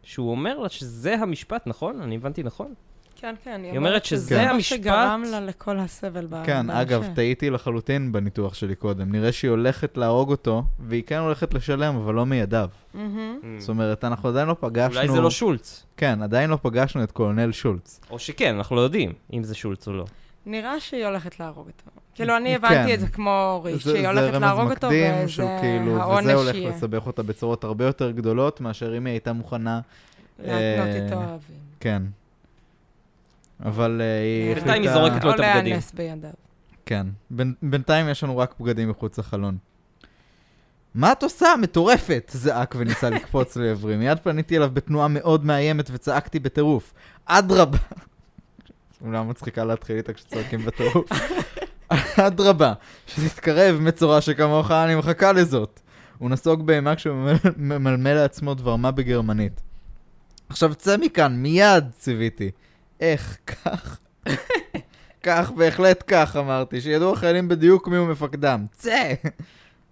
[0.02, 2.02] שהוא אומר לה שזה המשפט, נכון?
[2.02, 2.74] אני הבנתי נכון?
[3.20, 6.70] כן, כן, היא אומרת שזה מה המשפט- שגרם לה לכל הסבל ב- כן.
[6.70, 9.12] אגב, טעיתי לחלוטין בניתוח שלי קודם.
[9.12, 12.68] נראה שהיא הולכת להרוג אותו, והיא כן הולכת לשלם, אבל לא מידיו.
[12.94, 13.38] מהמם.
[13.58, 14.96] זאת אומרת, אנחנו עדיין לא פגשנו...
[15.00, 15.86] אולי זה לא שולץ.
[15.96, 18.00] כן, עדיין לא פגשנו את קולונל שולץ.
[18.10, 20.04] או שכן, אנחנו לא יודעים אם זה שולץ או לא.
[20.46, 21.90] נראה שהיא הולכת להרוג אותו.
[22.14, 22.64] כאילו, אני כן.
[22.64, 25.56] הבנתי את זה כמו אורי, זה- שהיא הולכת להרוג אותו, זה רמז מקדים של וזה
[25.60, 26.70] כאילו, וזה העונש הולך יהיה.
[26.70, 29.80] לסבך אותה בצורות הרבה יותר גדולות, מאשר אם היא הייתה מוכנה,
[30.38, 30.54] להתנות
[30.88, 31.56] אה, איתו אוהבים.
[31.80, 32.02] כן.
[33.64, 34.66] אבל אה, היא החליטה...
[34.66, 35.64] בינתיים היא זורקת לו או את הבגדים.
[35.64, 36.30] להיאנס בידיו.
[36.86, 37.06] כן.
[37.62, 39.58] בינתיים יש לנו רק בגדים מחוץ לחלון.
[40.94, 42.30] מה את עושה, מטורפת?
[42.34, 43.96] זעק וניסה לקפוץ לעברי.
[43.96, 46.92] מיד פניתי אליו בתנועה מאוד מאיימת וצעקתי בטירוף.
[47.24, 47.78] אדרבה.
[49.00, 51.10] אולי מצחיקה להתחיל איתה כשצועקים בטירוף.
[52.26, 52.72] אדרבה,
[53.06, 55.80] שתתקרב, מצורע שכמוך, אני מחכה לזאת.
[56.18, 57.16] הוא נסוג באימה כשהוא
[57.56, 59.60] ממלמל לעצמו דבר מה בגרמנית.
[60.48, 62.50] עכשיו צא מכאן, מיד, ציוויתי.
[63.00, 63.98] איך, כך?
[65.22, 68.64] כך, בהחלט כך, אמרתי, שידעו החיילים בדיוק מיהו מפקדם.
[68.72, 69.14] צא!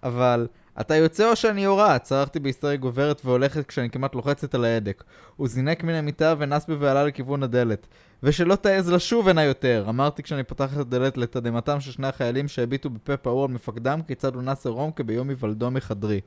[0.02, 0.46] אבל,
[0.80, 1.98] אתה יוצא או שאני יורה?
[1.98, 5.04] צרחתי בהיסטריה גוברת והולכת כשאני כמעט לוחצת על ההדק.
[5.36, 7.86] הוא זינק מן המיטה ונס בבהלה לכיוון הדלת.
[8.22, 9.84] ושלא תעז לשוב הנה יותר!
[9.88, 14.34] אמרתי כשאני פותח את הדלת לתדהמתם של שני החיילים שהביטו בפה פעור על מפקדם כיצד
[14.34, 16.20] הוא נס עירום כביום היוולדו מחדרי.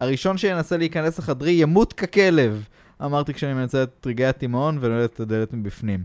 [0.00, 2.64] הראשון שינסה להיכנס לחדרי ימות ככלב!
[3.02, 6.04] אמרתי כשאני מנצל את רגעי התימהון ונועל את הדלת מבפנים.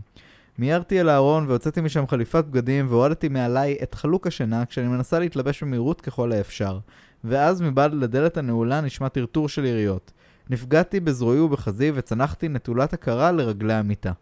[0.58, 5.62] מיהרתי אל הארון והוצאתי משם חליפת בגדים והורדתי מעליי את חלוק השינה כשאני מנסה להתלבש
[5.62, 6.78] במהירות ככל האפשר.
[7.24, 10.12] ואז מבעד לדלת הנעולה נשמע טרטור של יריות.
[10.50, 14.12] נפגעתי בזרועי ובחזי וצנחתי נטולת הכרה לרגלי המיטה.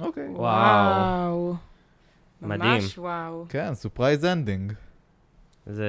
[0.00, 0.28] אוקיי.
[0.28, 1.54] וואו.
[2.42, 2.72] מדהים.
[2.72, 3.46] ממש וואו.
[3.48, 4.72] כן, surprise ending.
[5.66, 5.84] זה...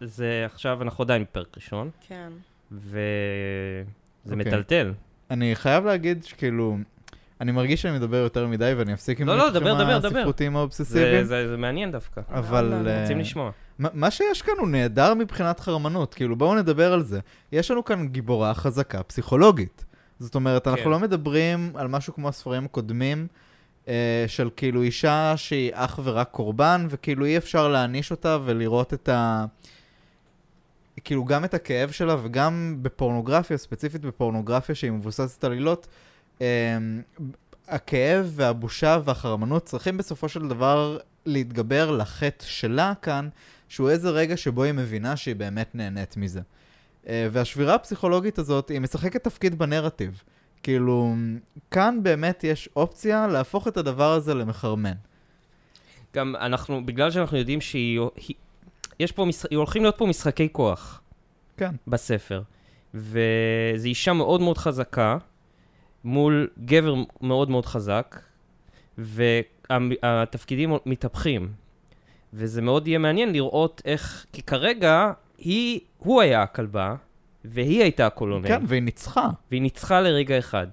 [0.00, 2.32] זה עכשיו, אנחנו עדיין בפרק ראשון, כן.
[2.72, 3.04] וזה
[4.30, 4.36] אוקיי.
[4.36, 4.92] מטלטל.
[5.30, 6.76] אני חייב להגיד שכאילו,
[7.40, 10.18] אני מרגיש שאני מדבר יותר מדי ואני אפסיק עם לא, לא, דבר, דבר, דבר.
[10.18, 11.24] הספרותיים זה, האובססיביים.
[11.24, 12.20] זה, זה מעניין דווקא.
[12.30, 12.64] אבל...
[12.64, 13.50] לא, לא, אה, רוצים לשמוע.
[13.78, 17.20] מה מה שיש כאן הוא נהדר מבחינת חרמנות, כאילו בואו נדבר על זה.
[17.52, 19.84] יש לנו כאן גיבורה חזקה פסיכולוגית.
[20.18, 20.90] זאת אומרת, אנחנו כן.
[20.90, 23.26] לא מדברים על משהו כמו הספרים הקודמים,
[24.26, 29.44] של כאילו אישה שהיא אך ורק קורבן, וכאילו אי אפשר להעניש אותה ולראות את ה...
[31.04, 35.86] כאילו גם את הכאב שלה וגם בפורנוגרפיה, ספציפית בפורנוגרפיה שהיא מבוססת על עילות,
[36.40, 36.78] אה,
[37.68, 43.28] הכאב והבושה והחרמנות צריכים בסופו של דבר להתגבר לחטא שלה כאן,
[43.68, 46.40] שהוא איזה רגע שבו היא מבינה שהיא באמת נהנית מזה.
[47.08, 50.22] אה, והשבירה הפסיכולוגית הזאת, היא משחקת תפקיד בנרטיב.
[50.64, 51.14] כאילו,
[51.70, 54.92] כאן באמת יש אופציה להפוך את הדבר הזה למחרמן.
[56.14, 58.00] גם אנחנו, בגלל שאנחנו יודעים שהיא...
[58.16, 58.36] היא,
[59.00, 61.00] יש פה, מש, הולכים להיות פה משחקי כוח
[61.56, 61.70] כן.
[61.86, 62.42] בספר.
[62.94, 65.18] וזו אישה מאוד מאוד חזקה,
[66.04, 68.20] מול גבר מאוד מאוד חזק,
[68.98, 71.52] והתפקידים מתהפכים.
[72.32, 76.94] וזה מאוד יהיה מעניין לראות איך, כי כרגע היא, הוא היה הכלבה,
[77.44, 78.48] והיא הייתה הקולונל.
[78.48, 79.28] כן, והיא ניצחה.
[79.50, 80.66] והיא ניצחה לרגע אחד.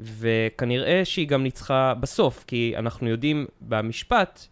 [0.00, 4.46] וכנראה שהיא גם ניצחה בסוף, כי אנחנו יודעים במשפט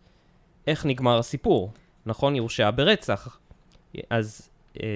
[0.66, 1.72] איך נגמר הסיפור.
[2.06, 2.34] נכון?
[2.34, 3.38] היא הורשעה ברצח.
[4.10, 4.48] אז
[4.82, 4.86] אה,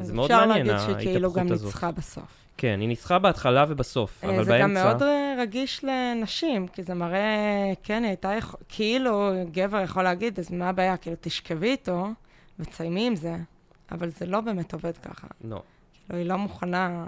[0.00, 1.66] אז זה מאוד אפשר מעניין, להגיד שכאילו גם ההתהפכות הזאת.
[1.66, 2.24] ניצחה בסוף.
[2.56, 4.64] כן, היא ניצחה בהתחלה ובסוף, אה, אבל זה באמצע...
[4.64, 10.02] גם מאוד אה, רגיש לנשים, כי זה מראה, כן, היא הייתה, יכול- כאילו גבר יכול
[10.02, 10.96] להגיד, אז מה הבעיה?
[10.96, 12.08] כאילו, תשכבי איתו
[12.58, 13.36] ותסיימי עם זה,
[13.90, 15.26] אבל זה לא באמת עובד ככה.
[15.44, 15.62] לא.
[16.06, 17.06] כאילו, היא לא מוכנה,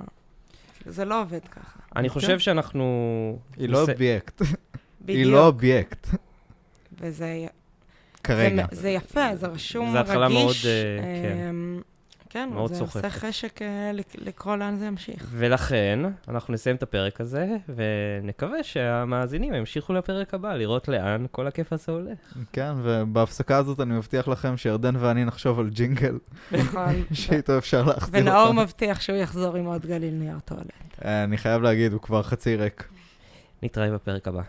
[0.79, 1.81] כאילו, זה לא עובד ככה.
[1.97, 2.15] אני כן.
[2.15, 3.39] חושב שאנחנו...
[3.57, 4.43] היא לא אובייקט.
[5.09, 6.07] היא לא אובייקט,
[7.01, 7.47] וזה
[8.25, 8.67] כרגע.
[8.73, 9.95] זה, יפה, זה רשום, רגיש.
[9.95, 11.51] זה התחלה מאוד, אה,
[12.31, 12.39] כן.
[12.39, 12.97] אמ, כן, מאוד זה סוחפת.
[13.05, 15.27] עושה חשק אה, לק- לקרוא לאן זה ימשיך.
[15.31, 21.73] ולכן, אנחנו נסיים את הפרק הזה, ונקווה שהמאזינים ימשיכו לפרק הבא, לראות לאן כל הכיף
[21.73, 22.19] הזה הולך.
[22.53, 26.19] כן, ובהפסקה הזאת אני מבטיח לכם שירדן ואני נחשוב על ג'ינגל,
[26.53, 27.05] נכון.
[27.13, 28.59] שאיתו אפשר להחזיר ונאור אותם.
[28.59, 30.65] מבטיח שהוא יחזור עם עוד גליל נייר טואלט.
[31.05, 32.89] אה, אני חייב להגיד, הוא כבר חצי ריק.
[33.63, 34.43] נתראה בפרק הבא.